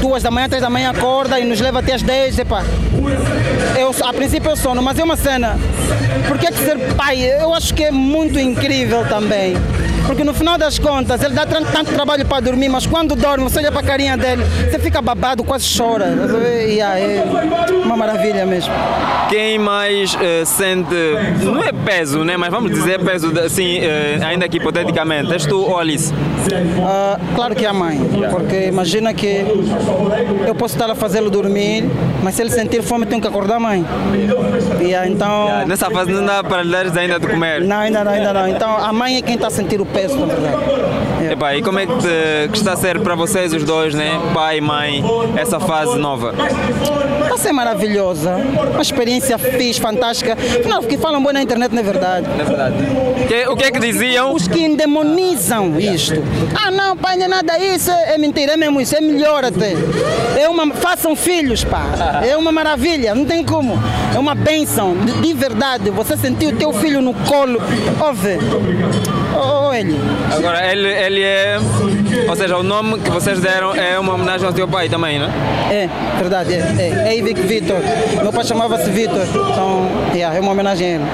Duas 0.00 0.22
da 0.22 0.30
manhã, 0.30 0.48
três 0.48 0.62
da 0.62 0.70
manhã 0.70 0.90
acorda 0.90 1.38
e 1.38 1.44
nos 1.44 1.60
leva 1.60 1.80
até 1.80 1.92
as 1.92 2.02
dez, 2.02 2.38
epá. 2.38 2.62
Eu, 3.78 3.94
a 4.06 4.12
princípio 4.14 4.50
eu 4.50 4.56
sono, 4.56 4.80
mas 4.82 4.98
é 4.98 5.04
uma 5.04 5.16
cena. 5.16 5.58
Por 6.26 6.38
que, 6.38 6.46
é 6.46 6.50
que 6.50 6.58
ser 6.58 6.78
pai? 6.94 7.22
Eu 7.22 7.52
acho 7.52 7.74
que 7.74 7.84
é 7.84 7.90
muito 7.90 8.38
incrível 8.38 9.06
também. 9.06 9.54
Porque 10.06 10.22
no 10.22 10.34
final 10.34 10.58
das 10.58 10.78
contas, 10.78 11.22
ele 11.22 11.34
dá 11.34 11.46
tanto 11.46 11.92
trabalho 11.92 12.26
para 12.26 12.40
dormir, 12.40 12.68
mas 12.68 12.86
quando 12.86 13.16
dorme, 13.16 13.44
você 13.44 13.58
olha 13.58 13.72
para 13.72 13.80
a 13.80 13.84
carinha 13.84 14.16
dele, 14.16 14.44
você 14.70 14.78
fica 14.78 15.00
babado, 15.00 15.42
quase 15.42 15.66
chora. 15.76 16.14
E 16.68 16.80
é 16.80 17.24
uma 17.84 17.96
maravilha 17.96 18.44
mesmo. 18.44 18.72
Quem 19.28 19.58
mais 19.58 20.14
uh, 20.14 20.44
sente, 20.44 20.94
não 21.42 21.62
é 21.62 21.72
peso, 21.72 22.22
né? 22.24 22.36
mas 22.36 22.50
vamos 22.50 22.70
dizer 22.70 23.02
peso, 23.02 23.32
assim, 23.40 23.78
uh, 23.78 24.24
ainda 24.24 24.48
que 24.48 24.58
hipoteticamente, 24.58 25.32
és 25.32 25.46
tu 25.46 25.60
ou 25.60 25.78
Alice? 25.78 26.12
Uh, 26.12 27.34
claro 27.34 27.54
que 27.54 27.64
é 27.64 27.68
a 27.68 27.72
mãe, 27.72 27.98
porque 28.30 28.66
imagina 28.66 29.14
que 29.14 29.44
eu 30.46 30.54
posso 30.54 30.74
estar 30.74 30.90
a 30.90 30.94
fazê-lo 30.94 31.30
dormir, 31.30 31.84
mas 32.22 32.34
se 32.34 32.42
ele 32.42 32.50
sentir 32.50 32.82
fome, 32.82 33.06
tenho 33.06 33.20
que 33.20 33.28
acordar 33.28 33.56
a 33.56 33.60
mãe. 33.60 33.84
Yeah, 34.80 35.08
então... 35.08 35.46
Yeah, 35.46 35.66
nessa 35.66 35.90
fase 35.90 36.12
não 36.12 36.24
dá 36.24 36.44
para 36.44 36.62
lhe 36.62 36.70
dar 36.70 36.98
ainda 36.98 37.18
de 37.18 37.26
comer? 37.26 37.62
Não, 37.62 37.76
ainda 37.76 38.04
não, 38.04 38.12
ainda 38.12 38.32
não. 38.32 38.48
Então 38.48 38.76
a 38.76 38.92
mãe 38.92 39.16
é 39.16 39.22
quem 39.22 39.36
está 39.36 39.46
a 39.46 39.50
sentir 39.50 39.80
o 39.80 39.86
peso, 39.94 40.26
na 40.26 40.34
verdade. 40.34 41.13
É. 41.26 41.56
e 41.56 41.62
como 41.62 41.78
é 41.78 41.86
que, 41.86 41.94
te, 41.94 42.48
que, 42.50 42.58
está 42.58 42.72
a 42.72 42.76
ser 42.76 43.00
para 43.00 43.14
vocês 43.14 43.52
os 43.52 43.64
dois, 43.64 43.94
né? 43.94 44.20
pai 44.32 44.58
e 44.58 44.60
mãe, 44.60 45.04
essa 45.36 45.58
fase 45.58 45.98
nova? 45.98 46.34
Está 47.22 47.34
a 47.34 47.38
ser 47.38 47.52
maravilhosa, 47.52 48.36
uma 48.72 48.82
experiência 48.82 49.38
fixe, 49.38 49.80
fantástica. 49.80 50.36
Não, 50.68 50.82
que 50.82 50.96
falam 50.96 51.22
bom 51.22 51.32
na 51.32 51.42
internet, 51.42 51.72
não 51.72 51.80
é 51.80 51.84
verdade. 51.84 52.28
Não 52.28 52.40
é 52.40 52.44
verdade. 52.44 52.74
Que, 53.28 53.48
o 53.48 53.56
que 53.56 53.64
é 53.64 53.70
que 53.70 53.80
diziam? 53.80 54.34
Os 54.34 54.46
que 54.46 54.60
endemonizam 54.60 55.78
isto. 55.78 56.22
Ah, 56.54 56.70
não, 56.70 56.96
pai, 56.96 57.16
não 57.16 57.26
é 57.26 57.28
nada 57.28 57.58
isso, 57.58 57.90
é, 57.90 58.16
mentira, 58.18 58.52
é 58.52 58.56
mesmo 58.56 58.80
isso, 58.80 58.94
é 58.96 59.00
melhor 59.00 59.44
até. 59.44 59.74
É 60.38 60.48
uma, 60.48 60.72
façam 60.74 61.16
filhos, 61.16 61.64
pá. 61.64 62.22
É 62.26 62.36
uma 62.36 62.52
maravilha, 62.52 63.14
não 63.14 63.24
tem 63.24 63.44
como. 63.44 63.78
É 64.14 64.18
uma 64.18 64.34
benção, 64.34 64.96
de, 64.96 65.12
de 65.20 65.32
verdade. 65.32 65.90
Você 65.90 66.16
sentir 66.16 66.46
o 66.46 66.56
teu 66.56 66.72
filho 66.72 67.00
no 67.00 67.14
colo, 67.14 67.60
ouve. 68.00 68.38
Ou 69.34 69.74
ele? 69.74 69.98
Agora, 70.36 70.70
ele, 70.70 70.88
ele 70.88 71.13
é. 71.22 71.56
Ou 72.28 72.36
seja, 72.36 72.56
o 72.56 72.62
nome 72.62 73.00
que 73.00 73.10
vocês 73.10 73.40
deram 73.40 73.74
é 73.74 73.98
uma 73.98 74.14
homenagem 74.14 74.46
ao 74.46 74.52
teu 74.52 74.66
pai 74.68 74.88
também, 74.88 75.18
não 75.18 75.26
é? 75.26 75.84
É, 75.84 75.88
verdade, 76.18 76.54
é. 76.54 76.58
É, 76.78 77.08
é 77.08 77.18
Ivic 77.18 77.40
Vitor. 77.40 77.78
Meu 78.22 78.32
pai 78.32 78.44
chamava-se 78.44 78.90
Vitor, 78.90 79.22
então 79.22 79.88
yeah, 80.14 80.36
é 80.36 80.40
uma 80.40 80.52
homenagem 80.52 80.86
a 80.86 80.90
ele. 80.90 81.04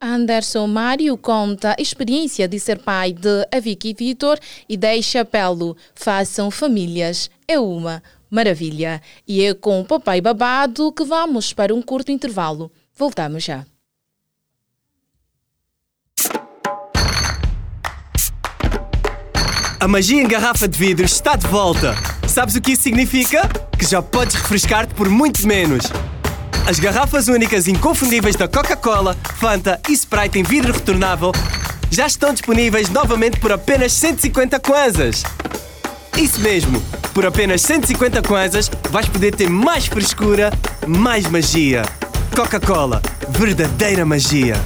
Anderson 0.00 0.66
Mário 0.66 1.16
conta 1.16 1.74
a 1.78 1.80
experiência 1.80 2.46
de 2.46 2.60
ser 2.60 2.78
pai 2.78 3.12
de 3.12 3.48
Avic 3.50 3.88
e 3.88 3.94
Vitor 3.94 4.38
e 4.68 4.76
deixa 4.76 5.22
apelo: 5.22 5.76
façam 5.94 6.50
famílias, 6.50 7.30
é 7.48 7.58
uma 7.58 8.02
maravilha. 8.30 9.00
E 9.26 9.42
é 9.42 9.54
com 9.54 9.80
o 9.80 9.84
papai 9.84 10.20
babado 10.20 10.92
que 10.92 11.04
vamos 11.04 11.52
para 11.52 11.74
um 11.74 11.80
curto 11.80 12.12
intervalo. 12.12 12.70
Voltamos 12.94 13.44
já. 13.44 13.64
A 19.84 19.86
magia 19.86 20.22
em 20.22 20.26
garrafa 20.26 20.66
de 20.66 20.78
vidro 20.78 21.04
está 21.04 21.36
de 21.36 21.46
volta. 21.46 21.94
Sabes 22.26 22.54
o 22.54 22.60
que 22.62 22.72
isso 22.72 22.84
significa? 22.84 23.46
Que 23.78 23.84
já 23.84 24.00
podes 24.00 24.34
refrescar-te 24.34 24.94
por 24.94 25.10
muito 25.10 25.46
menos. 25.46 25.84
As 26.66 26.80
garrafas 26.80 27.28
únicas 27.28 27.68
inconfundíveis 27.68 28.34
da 28.34 28.48
Coca-Cola, 28.48 29.14
Fanta 29.34 29.78
e 29.86 29.92
Sprite 29.92 30.38
em 30.38 30.42
vidro 30.42 30.72
retornável 30.72 31.32
já 31.90 32.06
estão 32.06 32.32
disponíveis 32.32 32.88
novamente 32.88 33.38
por 33.38 33.52
apenas 33.52 33.92
150 33.92 34.58
kwanzas. 34.58 35.22
Isso 36.16 36.40
mesmo, 36.40 36.82
por 37.12 37.26
apenas 37.26 37.60
150 37.60 38.22
kwanzas 38.22 38.70
vais 38.88 39.06
poder 39.06 39.34
ter 39.34 39.50
mais 39.50 39.84
frescura, 39.84 40.50
mais 40.86 41.26
magia. 41.26 41.82
Coca-Cola, 42.34 43.02
verdadeira 43.28 44.06
magia. 44.06 44.56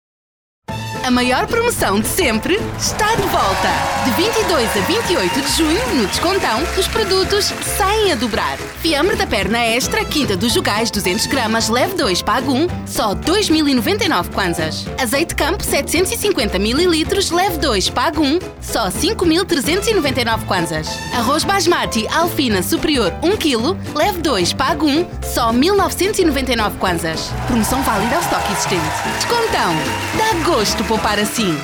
A 1.11 1.13
maior 1.13 1.45
promoção 1.45 1.99
de 1.99 2.07
sempre 2.07 2.57
está 2.79 3.13
de 3.15 3.23
volta. 3.23 3.69
De 4.05 4.11
22 4.11 4.77
a 4.77 4.79
28 4.79 5.41
de 5.41 5.57
junho, 5.57 5.95
no 5.95 6.07
Descontão, 6.07 6.63
os 6.77 6.87
produtos 6.87 7.53
saem 7.77 8.13
a 8.13 8.15
dobrar. 8.15 8.57
Fiambre 8.79 9.17
da 9.17 9.27
perna 9.27 9.59
extra, 9.59 10.05
quinta 10.05 10.37
dos 10.37 10.53
jogais, 10.53 10.89
200 10.89 11.25
gramas, 11.25 11.67
leve 11.67 11.95
2, 11.95 12.21
pago 12.21 12.53
1, 12.53 12.67
só 12.87 13.13
2.099 13.13 14.29
kwanzas. 14.29 14.85
Azeite 14.97 15.35
campo, 15.35 15.65
750 15.65 16.55
ml, 16.55 17.05
leve 17.35 17.57
2, 17.57 17.89
pago 17.89 18.23
1, 18.23 18.39
só 18.61 18.87
5.399 18.87 20.45
kwanzas. 20.45 20.87
Arroz 21.13 21.43
basmati, 21.43 22.07
alfina 22.07 22.63
superior, 22.63 23.13
1 23.21 23.35
kg, 23.35 23.77
leve 23.93 24.21
2, 24.21 24.53
pago 24.53 24.87
1, 24.87 25.05
só 25.21 25.51
1.999 25.51 26.77
kwanzas. 26.77 27.29
Promoção 27.47 27.81
válida 27.83 28.15
ao 28.15 28.21
estoque 28.21 28.53
existente. 28.53 28.85
Descontão. 29.17 29.75
Dá 30.17 30.45
gosto 30.45 30.83
poupar 30.85 31.00
assim. 31.09 31.57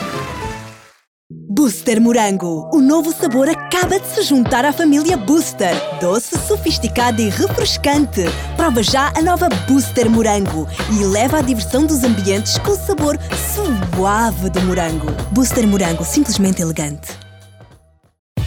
Booster 1.49 2.01
Morango. 2.01 2.69
O 2.73 2.81
novo 2.81 3.13
sabor 3.13 3.49
acaba 3.49 3.99
de 3.99 4.07
se 4.07 4.23
juntar 4.23 4.65
à 4.65 4.73
família 4.73 5.15
Booster. 5.15 5.73
Doce, 5.99 6.37
sofisticado 6.39 7.21
e 7.21 7.29
refrescante. 7.29 8.25
Prova 8.55 8.83
já 8.83 9.11
a 9.15 9.21
nova 9.21 9.49
Booster 9.67 10.09
Morango 10.09 10.67
e 10.91 11.03
leva 11.03 11.39
a 11.39 11.41
diversão 11.41 11.85
dos 11.85 12.03
ambientes 12.03 12.57
com 12.57 12.71
o 12.71 12.75
sabor 12.75 13.17
suave 13.53 14.49
do 14.49 14.61
morango. 14.61 15.07
Booster 15.31 15.67
Morango, 15.67 16.03
simplesmente 16.03 16.61
elegante. 16.61 17.07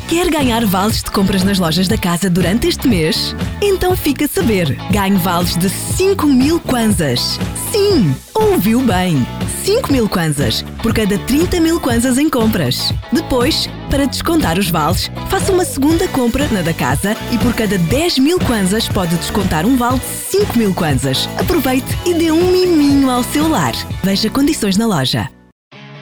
Quer 0.09 0.29
ganhar 0.29 0.65
vales 0.67 1.03
de 1.03 1.11
compras 1.11 1.45
nas 1.45 1.59
lojas 1.59 1.87
da 1.87 1.97
casa 1.97 2.29
durante 2.29 2.67
este 2.67 2.89
mês? 2.89 3.35
Então 3.63 3.97
fica 3.97 4.25
a 4.25 4.29
saber. 4.29 4.77
Ganhe 4.91 5.17
vales 5.19 5.57
de 5.57 5.69
5 5.69 6.27
mil 6.27 6.59
kwanzas. 6.61 7.39
Sim, 7.73 8.15
ouviu 8.35 8.81
bem. 8.81 9.25
5 9.65 9.93
mil 9.93 10.09
kwanzas 10.09 10.63
por 10.83 10.93
cada 10.93 11.19
30 11.19 11.61
mil 11.61 11.81
kwanzas 11.81 12.19
em 12.19 12.29
compras. 12.29 12.93
Depois, 13.13 13.69
para 13.89 14.07
descontar 14.07 14.59
os 14.59 14.71
vales, 14.71 15.11
faça 15.29 15.53
uma 15.53 15.65
segunda 15.65 16.09
compra 16.09 16.49
na 16.49 16.63
da 16.63 16.75
casa 16.75 17.17
e 17.31 17.39
por 17.39 17.55
cada 17.55 17.79
10 17.79 18.19
mil 18.19 18.39
kwanzas 18.41 18.89
pode 18.89 19.15
descontar 19.17 19.65
um 19.67 19.77
vale 19.77 19.99
de 19.99 20.07
5 20.07 20.59
mil 20.59 20.75
kwanzas. 20.75 21.29
Aproveite 21.39 21.97
e 22.05 22.15
dê 22.15 22.33
um 22.33 22.51
miminho 22.51 23.09
ao 23.11 23.23
seu 23.23 23.49
lar. 23.49 23.75
Veja 24.03 24.29
condições 24.29 24.77
na 24.77 24.87
loja. 24.87 25.40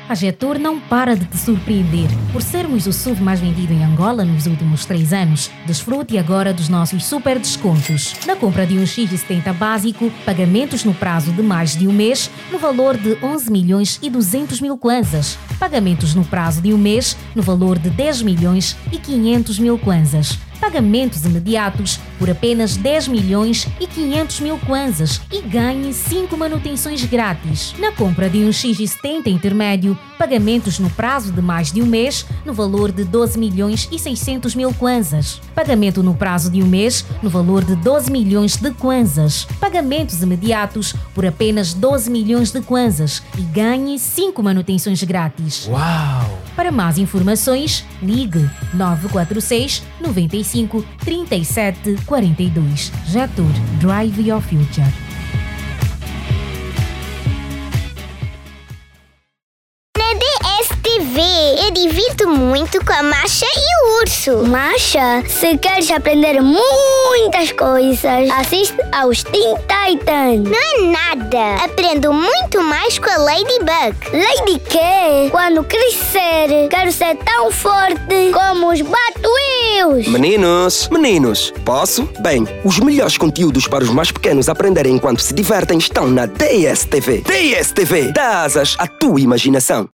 A 0.08 0.14
Getor 0.14 0.58
não 0.58 0.80
para 0.80 1.14
de 1.14 1.26
te 1.26 1.36
surpreender. 1.36 2.08
Por 2.32 2.40
sermos 2.40 2.86
o 2.86 2.92
SUV 2.94 3.22
mais 3.22 3.40
vendido 3.40 3.74
em 3.74 3.84
Angola 3.84 4.24
nos 4.24 4.46
últimos 4.46 4.86
três 4.86 5.12
anos, 5.12 5.50
desfrute 5.66 6.16
agora 6.16 6.54
dos 6.54 6.70
nossos 6.70 7.04
super 7.04 7.38
descontos. 7.38 8.14
Na 8.26 8.34
compra 8.34 8.66
de 8.66 8.78
um 8.78 8.84
X70 8.84 9.52
básico, 9.52 10.10
pagamentos 10.24 10.82
no 10.82 10.94
prazo 10.94 11.30
de 11.32 11.42
mais 11.42 11.76
de 11.76 11.86
um 11.86 11.92
mês, 11.92 12.30
no 12.50 12.58
valor 12.58 12.96
de 12.96 13.18
11 13.22 13.52
milhões 13.52 13.98
e 14.02 14.08
200 14.08 14.62
mil 14.62 14.78
kwanzas. 14.78 15.38
Pagamentos 15.58 16.14
no 16.14 16.24
prazo 16.24 16.62
de 16.62 16.72
um 16.72 16.78
mês, 16.78 17.14
no 17.34 17.42
valor 17.42 17.78
de 17.78 17.90
10 17.90 18.22
milhões 18.22 18.78
e 18.90 18.96
500 18.96 19.58
mil 19.58 19.78
kwanzas 19.78 20.38
pagamentos 20.60 21.24
imediatos 21.24 21.98
por 22.18 22.28
apenas 22.28 22.76
10 22.76 23.08
milhões 23.08 23.66
e 23.80 23.86
500 23.86 24.40
mil 24.40 24.58
kwanzas 24.58 25.20
e 25.30 25.40
ganhe 25.40 25.92
5 25.92 26.36
manutenções 26.36 27.04
grátis. 27.04 27.74
Na 27.78 27.92
compra 27.92 28.28
de 28.28 28.38
um 28.38 28.50
X70 28.50 29.28
intermédio, 29.28 29.96
pagamentos 30.18 30.78
no 30.78 30.90
prazo 30.90 31.32
de 31.32 31.40
mais 31.40 31.70
de 31.70 31.80
um 31.80 31.86
mês, 31.86 32.26
no 32.44 32.52
valor 32.52 32.90
de 32.90 33.04
12 33.04 33.38
milhões 33.38 33.88
e 33.92 33.98
600 33.98 34.54
mil 34.54 34.74
kwanzas. 34.74 35.40
Pagamento 35.54 36.02
no 36.02 36.14
prazo 36.14 36.50
de 36.50 36.62
um 36.62 36.66
mês, 36.66 37.04
no 37.22 37.30
valor 37.30 37.64
de 37.64 37.76
12 37.76 38.10
milhões 38.10 38.56
de 38.56 38.70
kwanzas. 38.72 39.46
Pagamentos 39.60 40.22
imediatos 40.22 40.94
por 41.14 41.24
apenas 41.24 41.72
12 41.72 42.10
milhões 42.10 42.50
de 42.50 42.60
kwanzas 42.60 43.22
e 43.36 43.42
ganhe 43.42 43.98
5 43.98 44.42
manutenções 44.42 45.02
grátis. 45.04 45.66
Uau! 45.68 46.38
Para 46.56 46.72
mais 46.72 46.98
informações, 46.98 47.84
ligue 48.02 48.50
946 48.74 49.82
95 50.00 50.47
37 51.04 51.96
42. 52.06 52.92
Jetur 53.12 53.52
Drive 53.80 54.20
Your 54.20 54.40
Future. 54.40 55.07
Divirto 62.18 62.28
muito 62.28 62.84
com 62.84 62.92
a 62.92 63.02
Masha 63.02 63.46
e 63.46 63.86
o 63.86 64.00
Urso. 64.00 64.48
Masha, 64.48 65.22
se 65.28 65.56
queres 65.58 65.90
aprender 65.90 66.40
muitas 66.40 67.52
coisas, 67.52 68.28
assiste 68.30 68.76
aos 68.92 69.22
Teen 69.22 69.54
Titans. 69.56 70.42
Não 70.44 70.58
é 70.58 70.90
nada. 70.90 71.64
Aprendo 71.64 72.12
muito 72.12 72.62
mais 72.62 72.98
com 72.98 73.08
a 73.08 73.16
Ladybug. 73.18 73.96
Lady 74.12 74.58
quê? 74.68 75.30
Quando 75.30 75.62
crescer, 75.64 76.68
quero 76.68 76.90
ser 76.90 77.16
tão 77.16 77.50
forte 77.52 78.32
como 78.32 78.72
os 78.72 78.80
Batwheels. 78.80 80.08
Meninos, 80.08 80.88
meninos, 80.88 81.52
posso? 81.64 82.08
Bem, 82.20 82.46
os 82.64 82.78
melhores 82.80 83.16
conteúdos 83.16 83.66
para 83.68 83.84
os 83.84 83.90
mais 83.90 84.10
pequenos 84.10 84.48
aprenderem 84.48 84.94
enquanto 84.94 85.20
se 85.20 85.32
divertem 85.32 85.78
estão 85.78 86.08
na 86.08 86.26
DSTV. 86.26 87.22
DSTV, 87.22 88.12
dá 88.12 88.42
asas 88.42 88.76
à 88.78 88.86
tua 88.86 89.20
imaginação. 89.20 89.88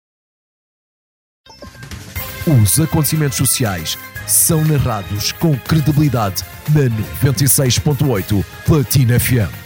Os 2.46 2.78
acontecimentos 2.78 3.38
sociais 3.38 3.98
são 4.28 4.66
narrados 4.66 5.32
com 5.32 5.58
credibilidade 5.58 6.44
na 6.76 6.90
96.8 7.32 8.44
Platina 8.66 9.18
FM. 9.18 9.64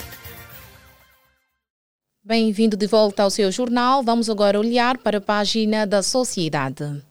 Bem-vindo 2.23 2.77
de 2.77 2.85
volta 2.85 3.23
ao 3.23 3.31
seu 3.31 3.51
jornal. 3.51 4.03
Vamos 4.03 4.29
agora 4.29 4.59
olhar 4.59 4.99
para 4.99 5.17
a 5.17 5.21
página 5.21 5.87
da 5.87 6.03
sociedade. 6.03 7.01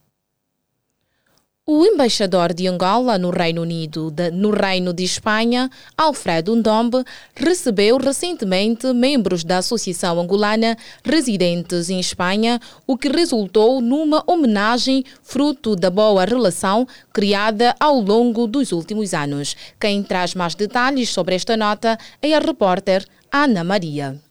O 1.69 1.85
embaixador 1.85 2.55
de 2.55 2.69
Angola 2.69 3.19
no 3.19 3.31
Reino 3.31 3.63
Unido, 3.63 4.09
de, 4.09 4.31
no 4.31 4.51
Reino 4.51 4.93
de 4.93 5.03
Espanha, 5.03 5.69
Alfredo 5.99 6.55
Ndombe, 6.55 7.03
recebeu 7.35 7.97
recentemente 7.97 8.93
membros 8.93 9.43
da 9.43 9.59
Associação 9.59 10.21
Angolana 10.21 10.79
residentes 11.05 11.91
em 11.91 11.99
Espanha, 11.99 12.61
o 12.87 12.97
que 12.97 13.09
resultou 13.09 13.81
numa 13.81 14.23
homenagem 14.29 15.05
fruto 15.25 15.75
da 15.75 15.91
boa 15.91 16.25
relação 16.25 16.87
criada 17.13 17.75
ao 17.81 17.99
longo 17.99 18.47
dos 18.47 18.71
últimos 18.71 19.13
anos. 19.13 19.57
Quem 19.81 20.05
traz 20.05 20.37
mais 20.37 20.55
detalhes 20.55 21.09
sobre 21.09 21.35
esta 21.35 21.57
nota 21.57 21.99
é 22.23 22.33
a 22.33 22.39
repórter 22.39 23.05
Ana 23.33 23.65
Maria. 23.65 24.26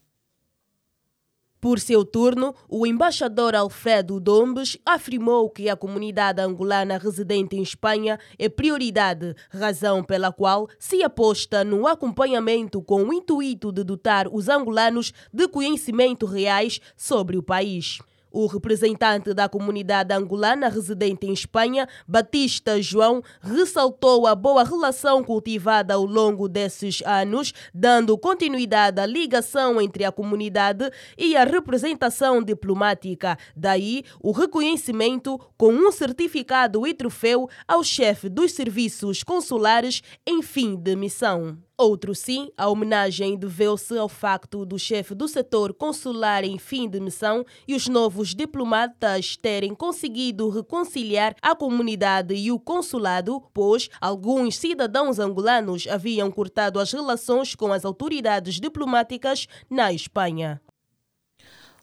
Por 1.65 1.79
seu 1.79 2.05
turno, 2.05 2.53
o 2.69 2.85
embaixador 2.85 3.55
Alfredo 3.55 4.19
Dombes 4.19 4.77
afirmou 4.85 5.49
que 5.49 5.67
a 5.67 5.75
comunidade 5.75 6.39
angolana 6.39 6.99
residente 6.99 7.55
em 7.55 7.63
Espanha 7.63 8.19
é 8.37 8.47
prioridade, 8.47 9.35
razão 9.49 10.03
pela 10.03 10.31
qual 10.31 10.69
se 10.77 11.01
aposta 11.01 11.63
no 11.63 11.87
acompanhamento 11.87 12.83
com 12.83 13.05
o 13.05 13.11
intuito 13.11 13.71
de 13.71 13.83
dotar 13.83 14.27
os 14.27 14.47
angolanos 14.47 15.11
de 15.33 15.47
conhecimento 15.47 16.27
reais 16.27 16.79
sobre 16.95 17.35
o 17.35 17.41
país. 17.41 17.97
O 18.37 18.47
representante 18.47 19.33
da 19.33 19.47
comunidade 19.47 20.13
angolana 20.13 20.67
residente 20.67 21.25
em 21.25 21.31
Espanha, 21.31 21.87
Batista 22.05 22.81
João, 22.81 23.23
ressaltou 23.39 24.27
a 24.27 24.35
boa 24.35 24.61
relação 24.61 25.23
cultivada 25.23 25.93
ao 25.93 26.03
longo 26.03 26.49
desses 26.49 27.01
anos, 27.05 27.53
dando 27.73 28.17
continuidade 28.17 28.99
à 28.99 29.05
ligação 29.05 29.79
entre 29.79 30.03
a 30.03 30.11
comunidade 30.11 30.91
e 31.17 31.37
a 31.37 31.45
representação 31.45 32.43
diplomática. 32.43 33.37
Daí 33.55 34.03
o 34.21 34.33
reconhecimento 34.33 35.39
com 35.57 35.71
um 35.71 35.89
certificado 35.89 36.85
e 36.85 36.93
troféu 36.93 37.47
ao 37.65 37.85
chefe 37.85 38.27
dos 38.27 38.51
serviços 38.51 39.23
consulares 39.23 40.01
em 40.27 40.41
fim 40.41 40.75
de 40.75 40.93
missão. 40.97 41.57
Outro 41.77 42.15
sim, 42.15 42.49
a 42.57 42.69
homenagem 42.69 43.35
deveu-se 43.35 43.97
ao 43.97 44.07
facto 44.07 44.65
do 44.65 44.79
chefe 44.79 45.13
do 45.13 45.27
setor 45.27 45.73
consular 45.73 46.45
em 46.45 46.57
fim 46.57 46.89
de 46.89 47.01
missão 47.01 47.45
e 47.67 47.75
os 47.75 47.89
novos 47.89 48.33
diplomatas 48.33 49.35
terem 49.35 49.75
conseguido 49.75 50.49
reconciliar 50.49 51.35
a 51.41 51.53
comunidade 51.53 52.33
e 52.33 52.49
o 52.49 52.57
consulado, 52.57 53.43
pois 53.53 53.89
alguns 53.99 54.55
cidadãos 54.55 55.19
angolanos 55.19 55.85
haviam 55.85 56.31
cortado 56.31 56.79
as 56.79 56.93
relações 56.93 57.55
com 57.55 57.73
as 57.73 57.83
autoridades 57.83 58.55
diplomáticas 58.55 59.45
na 59.69 59.91
Espanha. 59.91 60.61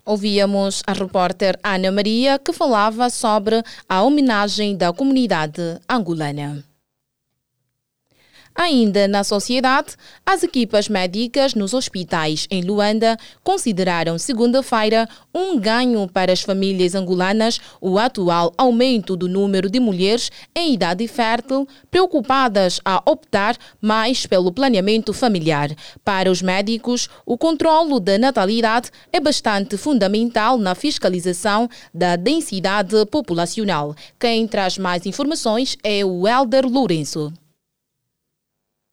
Ouvíamos 0.06 0.82
a 0.86 0.94
repórter 0.94 1.58
Ana 1.62 1.92
Maria 1.92 2.38
que 2.38 2.52
falava 2.54 3.10
sobre 3.10 3.62
a 3.86 4.02
homenagem 4.02 4.74
da 4.74 4.90
comunidade 4.90 5.78
angolana. 5.86 6.71
Ainda 8.54 9.08
na 9.08 9.24
sociedade, 9.24 9.96
as 10.26 10.42
equipas 10.42 10.88
médicas 10.88 11.54
nos 11.54 11.72
hospitais 11.72 12.46
em 12.50 12.62
Luanda 12.62 13.16
consideraram 13.42 14.18
segunda-feira 14.18 15.08
um 15.34 15.58
ganho 15.58 16.06
para 16.06 16.32
as 16.32 16.42
famílias 16.42 16.94
angolanas 16.94 17.60
o 17.80 17.98
atual 17.98 18.52
aumento 18.58 19.16
do 19.16 19.26
número 19.26 19.70
de 19.70 19.80
mulheres 19.80 20.30
em 20.54 20.74
idade 20.74 21.08
fértil 21.08 21.66
preocupadas 21.90 22.78
a 22.84 23.02
optar 23.10 23.56
mais 23.80 24.26
pelo 24.26 24.52
planeamento 24.52 25.14
familiar. 25.14 25.70
Para 26.04 26.30
os 26.30 26.42
médicos, 26.42 27.08
o 27.24 27.38
controlo 27.38 27.98
da 27.98 28.18
natalidade 28.18 28.90
é 29.10 29.18
bastante 29.18 29.78
fundamental 29.78 30.58
na 30.58 30.74
fiscalização 30.74 31.68
da 31.92 32.16
densidade 32.16 32.94
populacional. 33.06 33.94
Quem 34.20 34.46
traz 34.46 34.76
mais 34.76 35.06
informações 35.06 35.76
é 35.82 36.04
o 36.04 36.28
Helder 36.28 36.66
Lourenço. 36.66 37.32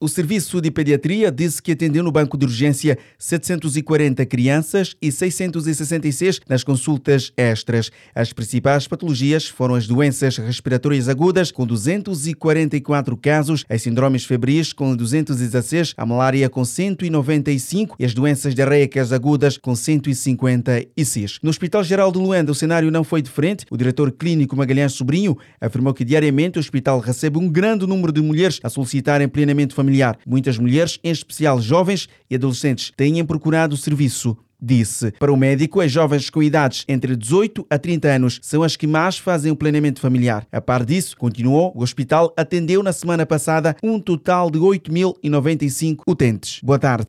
O 0.01 0.07
Serviço 0.07 0.61
de 0.61 0.71
Pediatria 0.71 1.29
disse 1.29 1.61
que 1.61 1.73
atendeu 1.73 2.01
no 2.01 2.09
banco 2.09 2.37
de 2.37 2.45
urgência 2.45 2.97
740 3.17 4.25
crianças 4.25 4.95
e 5.01 5.11
666 5.11 6.39
nas 6.47 6.63
consultas 6.63 7.33
extras. 7.35 7.91
As 8.15 8.31
principais 8.31 8.87
patologias 8.87 9.49
foram 9.49 9.75
as 9.75 9.87
doenças 9.87 10.37
respiratórias 10.37 11.09
agudas, 11.09 11.51
com 11.51 11.67
244 11.67 13.17
casos, 13.17 13.65
as 13.67 13.81
síndromes 13.81 14.23
febris, 14.23 14.71
com 14.71 14.95
216, 14.95 15.93
a 15.97 16.05
malária, 16.05 16.49
com 16.49 16.63
195 16.63 17.97
e 17.99 18.05
as 18.05 18.13
doenças 18.13 18.55
diarreicas 18.55 19.11
agudas, 19.11 19.57
com 19.57 19.75
156. 19.75 21.39
No 21.43 21.49
Hospital 21.49 21.83
Geral 21.83 22.09
de 22.09 22.19
Luanda, 22.19 22.53
o 22.53 22.55
cenário 22.55 22.89
não 22.89 23.03
foi 23.03 23.21
diferente. 23.21 23.65
O 23.69 23.75
diretor 23.75 24.13
clínico 24.13 24.55
Magalhães 24.55 24.93
Sobrinho 24.93 25.37
afirmou 25.59 25.93
que 25.93 26.05
diariamente 26.05 26.57
o 26.57 26.61
hospital 26.61 27.01
recebe 27.01 27.37
um 27.37 27.49
grande 27.49 27.85
número 27.85 28.13
de 28.13 28.21
mulheres 28.21 28.61
a 28.63 28.69
solicitarem 28.69 29.27
plenamente 29.27 29.75
familiar. 29.75 29.88
Muitas 30.25 30.57
mulheres, 30.57 30.99
em 31.03 31.11
especial 31.11 31.61
jovens 31.61 32.07
e 32.29 32.35
adolescentes, 32.35 32.91
têm 32.95 33.23
procurado 33.25 33.75
o 33.75 33.77
serviço 33.77 34.37
disse. 34.61 35.11
Para 35.13 35.31
o 35.31 35.37
médico, 35.37 35.79
as 35.79 35.91
jovens 35.91 36.29
com 36.29 36.43
idades 36.43 36.83
entre 36.87 37.15
18 37.15 37.65
a 37.69 37.77
30 37.77 38.07
anos 38.07 38.39
são 38.41 38.61
as 38.61 38.75
que 38.75 38.85
mais 38.85 39.17
fazem 39.17 39.51
o 39.51 39.55
planeamento 39.55 39.99
familiar. 39.99 40.45
A 40.51 40.59
par 40.59 40.85
disso, 40.85 41.15
continuou, 41.17 41.71
o 41.75 41.81
hospital 41.81 42.33
atendeu 42.35 42.83
na 42.83 42.91
semana 42.91 43.25
passada 43.25 43.75
um 43.81 43.99
total 43.99 44.51
de 44.51 44.59
8.095 44.59 46.01
utentes. 46.05 46.59
Boa 46.61 46.79
tarde. 46.79 47.05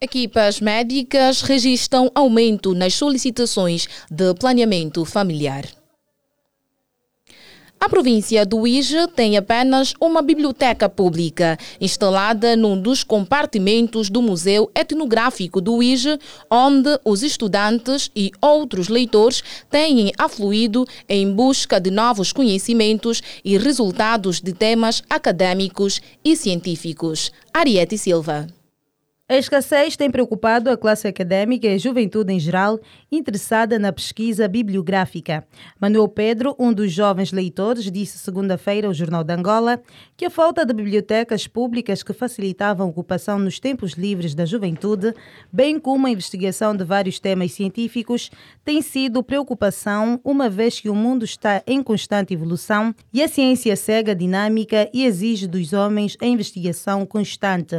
Equipas 0.00 0.60
médicas 0.60 1.40
registram 1.40 2.10
aumento 2.14 2.74
nas 2.74 2.94
solicitações 2.94 3.88
de 4.10 4.34
planeamento 4.34 5.04
familiar. 5.04 5.64
A 7.84 7.88
província 7.90 8.46
do 8.46 8.66
Ige 8.66 9.06
tem 9.08 9.36
apenas 9.36 9.92
uma 10.00 10.22
biblioteca 10.22 10.88
pública 10.88 11.58
instalada 11.78 12.56
num 12.56 12.80
dos 12.80 13.04
compartimentos 13.04 14.08
do 14.08 14.22
Museu 14.22 14.70
Etnográfico 14.74 15.60
do 15.60 15.82
Ige, 15.82 16.18
onde 16.50 16.98
os 17.04 17.22
estudantes 17.22 18.10
e 18.16 18.32
outros 18.40 18.88
leitores 18.88 19.44
têm 19.68 20.10
afluído 20.16 20.86
em 21.06 21.30
busca 21.30 21.78
de 21.78 21.90
novos 21.90 22.32
conhecimentos 22.32 23.22
e 23.44 23.58
resultados 23.58 24.40
de 24.40 24.54
temas 24.54 25.02
acadêmicos 25.10 26.00
e 26.24 26.34
científicos. 26.34 27.30
Ariete 27.52 27.98
Silva. 27.98 28.46
A 29.26 29.38
escassez 29.38 29.96
tem 29.96 30.10
preocupado 30.10 30.68
a 30.68 30.76
classe 30.76 31.08
acadêmica 31.08 31.66
e 31.66 31.74
a 31.74 31.78
juventude 31.78 32.30
em 32.30 32.38
geral 32.38 32.78
interessada 33.10 33.78
na 33.78 33.90
pesquisa 33.90 34.46
bibliográfica. 34.46 35.46
Manuel 35.80 36.08
Pedro, 36.08 36.54
um 36.58 36.70
dos 36.70 36.92
jovens 36.92 37.32
leitores, 37.32 37.90
disse 37.90 38.18
segunda-feira 38.18 38.86
ao 38.86 38.92
Jornal 38.92 39.24
de 39.24 39.32
Angola 39.32 39.80
que 40.14 40.26
a 40.26 40.30
falta 40.30 40.66
de 40.66 40.74
bibliotecas 40.74 41.46
públicas 41.46 42.02
que 42.02 42.12
facilitavam 42.12 42.86
a 42.86 42.90
ocupação 42.90 43.38
nos 43.38 43.58
tempos 43.58 43.92
livres 43.92 44.34
da 44.34 44.44
juventude, 44.44 45.14
bem 45.50 45.78
como 45.80 46.06
a 46.06 46.10
investigação 46.10 46.76
de 46.76 46.84
vários 46.84 47.18
temas 47.18 47.52
científicos, 47.52 48.30
tem 48.62 48.82
sido 48.82 49.22
preocupação, 49.22 50.20
uma 50.22 50.50
vez 50.50 50.80
que 50.80 50.90
o 50.90 50.94
mundo 50.94 51.24
está 51.24 51.62
em 51.66 51.82
constante 51.82 52.34
evolução 52.34 52.94
e 53.10 53.22
a 53.22 53.28
ciência 53.28 53.74
segue 53.74 54.10
a 54.10 54.14
dinâmica 54.14 54.86
e 54.92 55.06
exige 55.06 55.46
dos 55.46 55.72
homens 55.72 56.14
a 56.20 56.26
investigação 56.26 57.06
constante. 57.06 57.76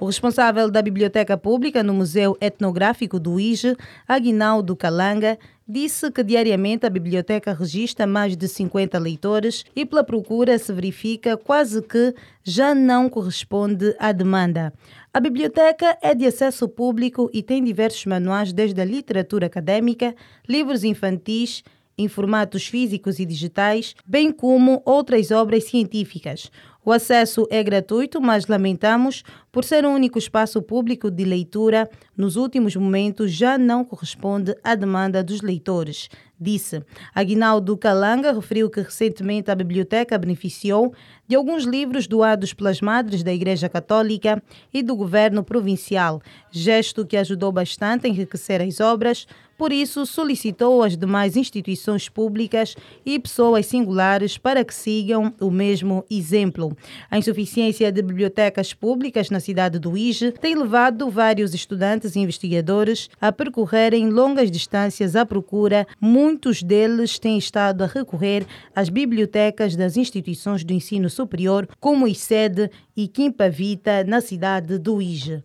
O 0.00 0.06
responsável 0.06 0.68
da 0.68 0.87
Biblioteca 0.90 1.36
Pública 1.36 1.82
no 1.82 1.92
Museu 1.92 2.34
Etnográfico 2.40 3.20
do 3.20 3.38
IGE, 3.38 3.76
Aguinaldo 4.06 4.74
Calanga, 4.74 5.38
disse 5.68 6.10
que 6.10 6.24
diariamente 6.24 6.86
a 6.86 6.90
biblioteca 6.90 7.52
registra 7.52 8.06
mais 8.06 8.34
de 8.34 8.48
50 8.48 8.98
leitores 8.98 9.66
e 9.76 9.84
pela 9.84 10.02
procura 10.02 10.58
se 10.58 10.72
verifica 10.72 11.36
quase 11.36 11.82
que 11.82 12.14
já 12.42 12.74
não 12.74 13.10
corresponde 13.10 13.94
à 13.98 14.10
demanda. 14.10 14.72
A 15.12 15.20
biblioteca 15.20 15.98
é 16.00 16.14
de 16.14 16.24
acesso 16.24 16.66
público 16.66 17.28
e 17.34 17.42
tem 17.42 17.62
diversos 17.62 18.06
manuais 18.06 18.50
desde 18.50 18.80
a 18.80 18.84
literatura 18.84 19.44
acadêmica, 19.44 20.14
livros 20.48 20.84
infantis, 20.84 21.62
em 21.98 22.06
formatos 22.06 22.68
físicos 22.68 23.18
e 23.18 23.26
digitais, 23.26 23.94
bem 24.06 24.30
como 24.30 24.80
outras 24.86 25.32
obras 25.32 25.64
científicas. 25.64 26.50
O 26.88 26.92
acesso 26.92 27.46
é 27.50 27.62
gratuito, 27.62 28.18
mas 28.18 28.46
lamentamos, 28.46 29.22
por 29.52 29.62
ser 29.62 29.84
o 29.84 29.90
único 29.90 30.18
espaço 30.18 30.62
público 30.62 31.10
de 31.10 31.22
leitura, 31.22 31.86
nos 32.16 32.34
últimos 32.34 32.74
momentos 32.76 33.30
já 33.30 33.58
não 33.58 33.84
corresponde 33.84 34.56
à 34.64 34.74
demanda 34.74 35.22
dos 35.22 35.42
leitores, 35.42 36.08
disse. 36.40 36.82
Aguinaldo 37.14 37.76
Calanga 37.76 38.32
referiu 38.32 38.70
que 38.70 38.80
recentemente 38.80 39.50
a 39.50 39.54
biblioteca 39.54 40.16
beneficiou 40.16 40.94
de 41.26 41.36
alguns 41.36 41.64
livros 41.64 42.06
doados 42.06 42.54
pelas 42.54 42.80
madres 42.80 43.22
da 43.22 43.34
Igreja 43.34 43.68
Católica 43.68 44.42
e 44.72 44.82
do 44.82 44.96
governo 44.96 45.44
provincial, 45.44 46.22
gesto 46.50 47.04
que 47.04 47.18
ajudou 47.18 47.52
bastante 47.52 48.06
a 48.06 48.08
enriquecer 48.08 48.62
as 48.62 48.80
obras, 48.80 49.26
por 49.58 49.72
isso, 49.72 50.06
solicitou 50.06 50.84
às 50.84 50.96
demais 50.96 51.36
instituições 51.36 52.08
públicas 52.08 52.76
e 53.04 53.18
pessoas 53.18 53.66
singulares 53.66 54.38
para 54.38 54.64
que 54.64 54.72
sigam 54.72 55.34
o 55.40 55.50
mesmo 55.50 56.04
exemplo. 56.08 56.76
A 57.10 57.18
insuficiência 57.18 57.90
de 57.90 58.00
bibliotecas 58.00 58.72
públicas 58.72 59.30
na 59.30 59.40
cidade 59.40 59.80
do 59.80 59.98
Ige 59.98 60.30
tem 60.30 60.54
levado 60.54 61.10
vários 61.10 61.54
estudantes 61.54 62.14
e 62.14 62.20
investigadores 62.20 63.10
a 63.20 63.32
percorrerem 63.32 64.08
longas 64.08 64.48
distâncias 64.48 65.16
à 65.16 65.26
procura. 65.26 65.88
Muitos 66.00 66.62
deles 66.62 67.18
têm 67.18 67.36
estado 67.36 67.82
a 67.82 67.88
recorrer 67.88 68.46
às 68.76 68.88
bibliotecas 68.88 69.74
das 69.74 69.96
instituições 69.96 70.62
do 70.62 70.72
ensino 70.72 71.10
superior, 71.10 71.68
como 71.80 72.06
ICED 72.06 72.70
e 72.96 73.08
Quimpavita, 73.08 74.04
na 74.04 74.20
cidade 74.20 74.78
do 74.78 75.02
Ige. 75.02 75.42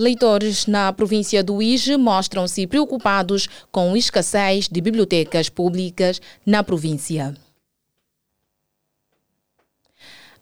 Leitores 0.00 0.64
na 0.64 0.90
província 0.94 1.44
do 1.44 1.60
Ige 1.60 1.94
mostram-se 1.98 2.66
preocupados 2.66 3.46
com 3.70 3.92
a 3.92 3.98
escassez 3.98 4.66
de 4.66 4.80
bibliotecas 4.80 5.50
públicas 5.50 6.22
na 6.46 6.64
província. 6.64 7.34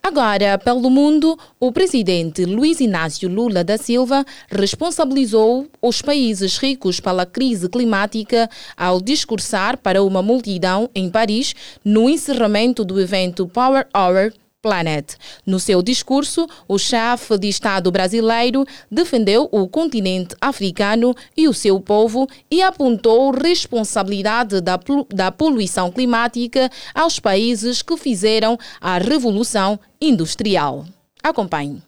Agora, 0.00 0.56
pelo 0.58 0.88
mundo, 0.88 1.36
o 1.58 1.72
presidente 1.72 2.44
Luiz 2.44 2.78
Inácio 2.78 3.28
Lula 3.28 3.64
da 3.64 3.76
Silva 3.76 4.24
responsabilizou 4.48 5.66
os 5.82 6.00
países 6.00 6.56
ricos 6.56 7.00
pela 7.00 7.26
crise 7.26 7.68
climática 7.68 8.48
ao 8.76 9.00
discursar 9.00 9.76
para 9.76 10.04
uma 10.04 10.22
multidão 10.22 10.88
em 10.94 11.10
Paris 11.10 11.52
no 11.84 12.08
encerramento 12.08 12.84
do 12.84 13.00
evento 13.00 13.48
Power 13.48 13.88
Hour 13.92 14.32
Planet. 14.60 15.14
No 15.46 15.60
seu 15.60 15.80
discurso, 15.82 16.46
o 16.66 16.78
chefe 16.78 17.38
de 17.38 17.48
Estado 17.48 17.92
brasileiro 17.92 18.66
defendeu 18.90 19.48
o 19.52 19.68
continente 19.68 20.34
africano 20.40 21.14
e 21.36 21.46
o 21.46 21.54
seu 21.54 21.80
povo 21.80 22.26
e 22.50 22.60
apontou 22.60 23.30
responsabilidade 23.30 24.60
da, 24.60 24.78
da 25.14 25.30
poluição 25.30 25.92
climática 25.92 26.70
aos 26.92 27.20
países 27.20 27.82
que 27.82 27.96
fizeram 27.96 28.58
a 28.80 28.98
revolução 28.98 29.78
industrial. 30.00 30.84
Acompanhe. 31.22 31.80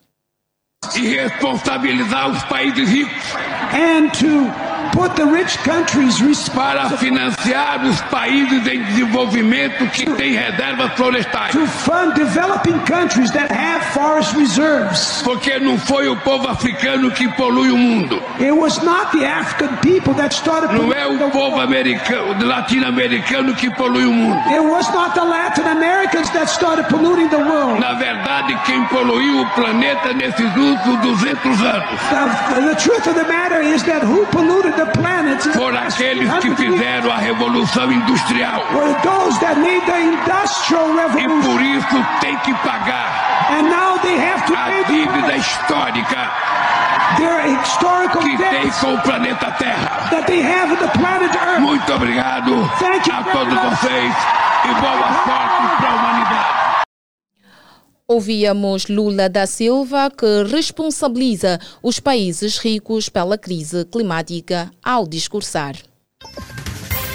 E 0.94 1.00
responsabilizar 1.00 2.30
os 2.30 2.42
países 2.44 2.88
ricos. 2.88 3.34
And 3.72 4.10
to 4.10 4.69
put 4.92 5.14
the 5.16 5.24
rich 5.24 5.58
countries 5.58 6.20
para 6.50 6.90
financiar 6.90 7.84
os 7.84 8.00
países 8.02 8.66
em 8.66 8.82
desenvolvimento 8.84 9.86
que 9.90 10.06
têm 10.12 10.34
reservas 10.34 10.92
florestais. 10.94 11.52
To 11.52 11.66
fund 11.66 12.14
developing 12.14 12.78
countries 12.80 13.30
that 13.32 13.52
have 13.52 13.84
forest 13.92 14.36
reserves. 14.36 15.22
Porque 15.24 15.58
não 15.58 15.78
foi 15.78 16.08
o 16.08 16.16
povo 16.16 16.48
africano 16.48 17.10
que 17.10 17.28
polui 17.32 17.70
o 17.70 17.76
mundo. 17.76 18.22
It 18.38 18.52
was 18.52 18.82
not 18.82 19.10
the 19.16 19.26
African 19.26 19.76
people 19.78 20.14
that 20.14 20.34
started 20.34 20.72
Não 20.72 20.92
é 20.92 21.06
o 21.06 21.30
povo 21.30 21.60
americano, 21.60 22.44
latino-americano 22.44 23.54
que 23.54 23.70
polui 23.70 24.04
o 24.04 24.12
mundo. 24.12 24.38
It 24.50 24.60
was 24.60 24.88
not 24.92 25.14
the 25.14 25.24
Latin 25.24 25.66
Americans 25.68 26.30
that 26.30 26.48
started 26.48 26.86
polluting 26.88 27.28
the 27.28 27.38
world. 27.38 27.80
Na 27.80 27.94
verdade, 27.94 28.56
quem 28.64 28.84
poluiu 28.86 29.42
o 29.42 29.46
planeta 29.50 30.12
nesses 30.14 30.56
últimos 30.56 31.00
200 31.00 31.62
anos. 31.62 32.00
The, 32.10 32.60
the 32.68 32.76
truth 32.76 33.06
of 33.06 33.14
the 33.14 33.26
matter 33.28 33.62
is 33.62 33.82
that 33.84 34.02
who 34.02 34.26
polluted 34.26 34.79
por 35.52 35.76
aqueles 35.76 36.32
que 36.40 36.54
fizeram 36.56 37.10
a 37.12 37.16
revolução 37.16 37.90
industrial. 37.92 38.62
E 41.20 41.28
por 41.42 41.60
isso 41.62 42.06
tem 42.20 42.36
que 42.38 42.54
pagar 42.54 43.48
a 44.56 44.82
dívida 44.86 45.36
histórica 45.36 46.30
que 48.20 48.36
tem 48.38 48.70
com 48.80 48.94
o 48.94 49.00
planeta 49.02 49.50
Terra. 49.58 50.08
Muito 51.60 51.92
obrigado 51.92 52.70
a 53.12 53.22
todos 53.32 53.54
vocês 53.54 54.14
e 54.64 54.74
boa 54.80 55.08
sorte 55.24 55.76
para 55.78 55.88
a 55.88 55.94
humanidade. 55.94 56.09
Ouvíamos 58.12 58.88
Lula 58.88 59.28
da 59.28 59.46
Silva, 59.46 60.10
que 60.10 60.42
responsabiliza 60.50 61.60
os 61.80 62.00
países 62.00 62.58
ricos 62.58 63.08
pela 63.08 63.38
crise 63.38 63.84
climática 63.84 64.68
ao 64.82 65.06
discursar. 65.06 65.76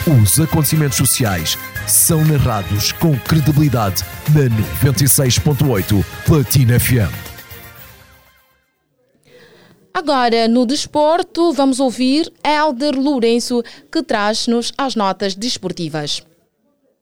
Os 0.07 0.39
acontecimentos 0.39 0.97
sociais 0.97 1.57
são 1.85 2.23
narrados 2.23 2.93
com 2.93 3.13
credibilidade 3.19 4.05
na 4.33 4.89
96.8 4.89 6.01
Platina 6.25 6.79
FM. 6.79 7.11
Agora, 9.93 10.47
no 10.47 10.65
desporto, 10.65 11.51
vamos 11.51 11.81
ouvir 11.81 12.31
Helder 12.41 12.97
Lourenço, 12.97 13.61
que 13.91 14.01
traz-nos 14.01 14.71
as 14.77 14.95
notas 14.95 15.35
desportivas. 15.35 16.23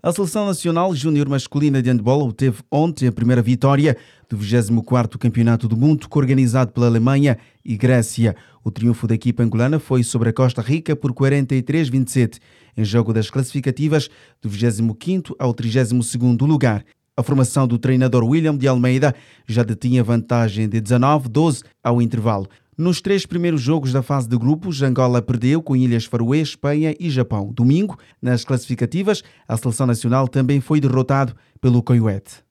A 0.05 0.11
Seleção 0.11 0.45
Nacional 0.45 0.93
Júnior 0.93 1.29
Masculina 1.29 1.81
de 1.81 1.89
Handball 1.89 2.23
obteve 2.23 2.61
ontem 2.69 3.07
a 3.07 3.11
primeira 3.13 3.41
vitória 3.41 3.95
do 4.29 4.37
24º 4.37 5.17
Campeonato 5.17 5.65
do 5.65 5.77
Mundo, 5.77 6.07
organizado 6.13 6.73
pela 6.73 6.87
Alemanha 6.87 7.37
e 7.63 7.77
Grécia. 7.77 8.35
O 8.65 8.69
triunfo 8.69 9.07
da 9.07 9.15
equipa 9.15 9.43
angolana 9.43 9.79
foi 9.79 10.03
sobre 10.03 10.27
a 10.27 10.33
Costa 10.33 10.61
Rica 10.61 10.93
por 10.93 11.13
43-27, 11.13 12.37
em 12.75 12.83
jogo 12.83 13.13
das 13.13 13.29
classificativas 13.29 14.09
do 14.41 14.49
25º 14.49 15.35
ao 15.39 15.53
32º 15.53 16.45
lugar. 16.45 16.83
A 17.15 17.23
formação 17.23 17.65
do 17.65 17.77
treinador 17.77 18.25
William 18.25 18.57
de 18.57 18.67
Almeida 18.67 19.15
já 19.47 19.63
detinha 19.63 20.03
vantagem 20.03 20.67
de 20.67 20.81
19-12 20.81 21.63
ao 21.81 22.01
intervalo. 22.01 22.49
Nos 22.77 23.01
três 23.01 23.25
primeiros 23.25 23.61
jogos 23.61 23.93
da 23.93 24.01
fase 24.01 24.27
de 24.27 24.37
grupos, 24.37 24.81
Angola 24.81 25.21
perdeu 25.21 25.61
com 25.61 25.75
Ilhas 25.75 26.05
Faroé, 26.05 26.39
Espanha 26.39 26.95
e 26.99 27.09
Japão. 27.09 27.51
Domingo, 27.53 27.97
nas 28.21 28.43
classificativas, 28.43 29.23
a 29.47 29.55
seleção 29.55 29.85
nacional 29.85 30.27
também 30.27 30.59
foi 30.59 30.79
derrotado 30.79 31.35
pelo 31.61 31.83
Coihuete. 31.83 32.43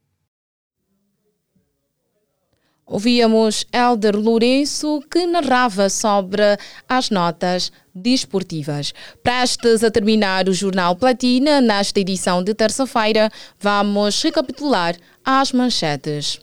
Ouvíamos 2.87 3.65
Elder 3.73 4.15
Lourenço 4.17 5.01
que 5.11 5.27
narrava 5.27 5.89
sobre 5.89 6.43
as 6.87 7.11
notas 7.11 7.73
desportivas. 7.95 8.93
Prestes 9.23 9.83
a 9.83 9.91
terminar 9.91 10.49
o 10.49 10.53
Jornal 10.53 10.95
Platina, 10.95 11.61
nesta 11.61 12.01
edição 12.01 12.45
de 12.45 12.55
terça-feira, 12.55 13.31
vamos 13.59 14.23
recapitular 14.23 14.95
as 15.25 15.53
manchetes. 15.53 16.39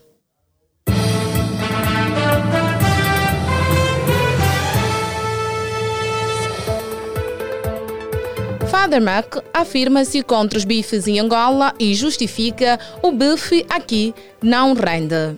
Father 8.70 9.02
Mac 9.02 9.38
afirma-se 9.52 10.22
contra 10.22 10.56
os 10.56 10.64
bifes 10.64 11.08
em 11.08 11.18
Angola 11.18 11.74
e 11.76 11.92
justifica 11.92 12.78
o 13.02 13.10
bife 13.10 13.66
aqui 13.68 14.14
não 14.40 14.74
rende. 14.74 15.36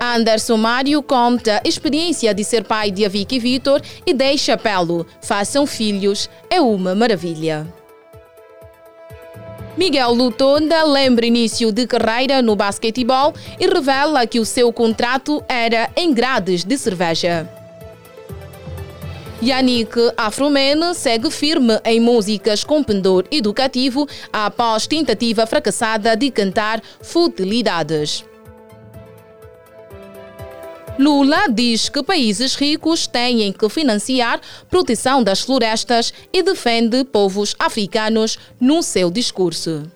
Anderson 0.00 0.56
Mário 0.56 1.02
conta 1.02 1.60
a 1.62 1.68
experiência 1.68 2.32
de 2.32 2.42
ser 2.44 2.64
pai 2.64 2.90
de 2.90 3.04
Avic 3.04 3.36
e 3.36 3.38
Vitor 3.38 3.82
e 4.06 4.14
deixa 4.14 4.54
apelo: 4.54 5.06
façam 5.20 5.66
filhos, 5.66 6.30
é 6.48 6.62
uma 6.62 6.94
maravilha. 6.94 7.66
Miguel 9.76 10.12
Lutonda 10.14 10.82
lembra 10.84 11.26
início 11.26 11.70
de 11.70 11.86
carreira 11.86 12.40
no 12.40 12.56
basquetebol 12.56 13.34
e 13.60 13.66
revela 13.66 14.26
que 14.26 14.40
o 14.40 14.46
seu 14.46 14.72
contrato 14.72 15.44
era 15.46 15.90
em 15.94 16.12
grades 16.12 16.64
de 16.64 16.78
cerveja. 16.78 17.61
Yannick 19.42 19.98
Afromene 20.16 20.94
segue 20.94 21.28
firme 21.28 21.80
em 21.84 21.98
músicas 21.98 22.62
com 22.62 22.80
pendor 22.80 23.26
educativo 23.28 24.06
após 24.32 24.86
tentativa 24.86 25.44
fracassada 25.48 26.16
de 26.16 26.30
cantar 26.30 26.80
futilidades. 27.02 28.24
Lula 30.96 31.48
diz 31.50 31.88
que 31.88 32.04
países 32.04 32.54
ricos 32.54 33.08
têm 33.08 33.52
que 33.52 33.68
financiar 33.68 34.40
proteção 34.70 35.24
das 35.24 35.40
florestas 35.40 36.14
e 36.32 36.40
defende 36.40 37.02
povos 37.02 37.56
africanos 37.58 38.38
no 38.60 38.80
seu 38.80 39.10
discurso. 39.10 39.90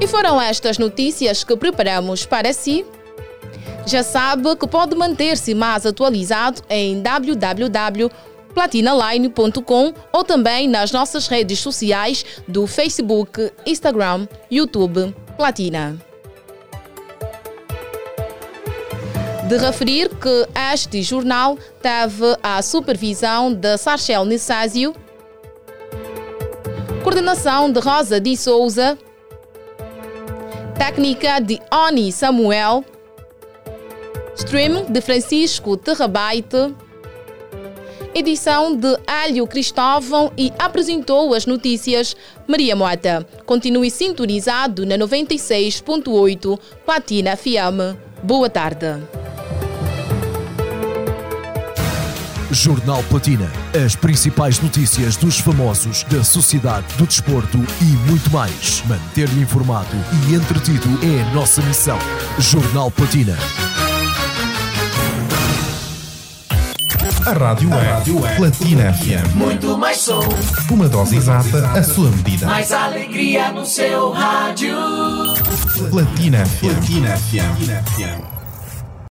E 0.00 0.08
foram 0.08 0.40
estas 0.40 0.76
notícias 0.76 1.44
que 1.44 1.56
preparamos 1.56 2.26
para 2.26 2.52
si. 2.52 2.84
Já 3.86 4.02
sabe 4.02 4.56
que 4.56 4.66
pode 4.66 4.96
manter-se 4.96 5.54
mais 5.54 5.84
atualizado 5.84 6.62
em 6.70 7.02
www.platinaline.com 7.02 9.92
ou 10.10 10.24
também 10.24 10.66
nas 10.66 10.90
nossas 10.90 11.28
redes 11.28 11.58
sociais 11.58 12.24
do 12.48 12.66
Facebook, 12.66 13.52
Instagram, 13.66 14.26
YouTube, 14.50 15.14
Platina. 15.36 15.98
De 19.46 19.58
referir 19.58 20.08
que 20.08 20.48
este 20.72 21.02
jornal 21.02 21.58
teve 21.82 22.38
a 22.42 22.62
supervisão 22.62 23.52
de 23.52 23.76
Sarchel 23.76 24.24
Nissásio, 24.24 24.94
coordenação 27.02 27.70
de 27.70 27.78
Rosa 27.78 28.18
de 28.18 28.34
Souza, 28.38 28.96
técnica 30.78 31.40
de 31.40 31.60
Oni 31.70 32.10
Samuel, 32.10 32.82
stream 34.36 34.86
de 34.90 35.00
Francisco 35.00 35.76
Terrabaite, 35.76 36.74
edição 38.14 38.76
de 38.76 38.96
Hélio 39.06 39.46
Cristóvão 39.46 40.32
e 40.36 40.52
apresentou 40.58 41.34
as 41.34 41.46
notícias 41.46 42.16
Maria 42.46 42.76
Mota. 42.76 43.26
Continue 43.44 43.90
sintonizado 43.90 44.84
na 44.86 44.96
96.8 44.96 46.58
Platina 46.84 47.36
FM. 47.36 47.96
Boa 48.22 48.48
tarde. 48.48 49.02
Jornal 52.50 53.02
Platina. 53.04 53.50
As 53.84 53.96
principais 53.96 54.60
notícias 54.60 55.16
dos 55.16 55.40
famosos, 55.40 56.04
da 56.04 56.22
sociedade, 56.22 56.86
do 56.96 57.04
desporto 57.04 57.58
e 57.80 58.08
muito 58.08 58.30
mais. 58.30 58.82
Manter-lhe 58.86 59.42
informado 59.42 59.96
e 60.28 60.34
entretido 60.34 60.88
é 61.02 61.22
a 61.22 61.34
nossa 61.34 61.60
missão. 61.62 61.98
Jornal 62.38 62.92
Platina. 62.92 63.36
A 67.26 67.32
rádio 67.32 67.72
é, 67.72 67.80
rádio 67.80 68.26
é 68.26 68.36
Platina 68.36 68.92
FM. 68.92 69.34
Muito 69.34 69.78
mais 69.78 69.96
som. 69.96 70.20
Uma 70.70 70.86
dose 70.90 71.16
exata, 71.16 71.70
a 71.70 71.82
sua 71.82 72.10
medida. 72.10 72.46
Mais 72.46 72.70
alegria 72.70 73.50
no 73.50 73.64
seu 73.64 74.10
rádio. 74.10 74.76
Platina 75.90 76.44
FM. 76.44 76.60
Platina 76.60 77.16
FM. 77.16 78.33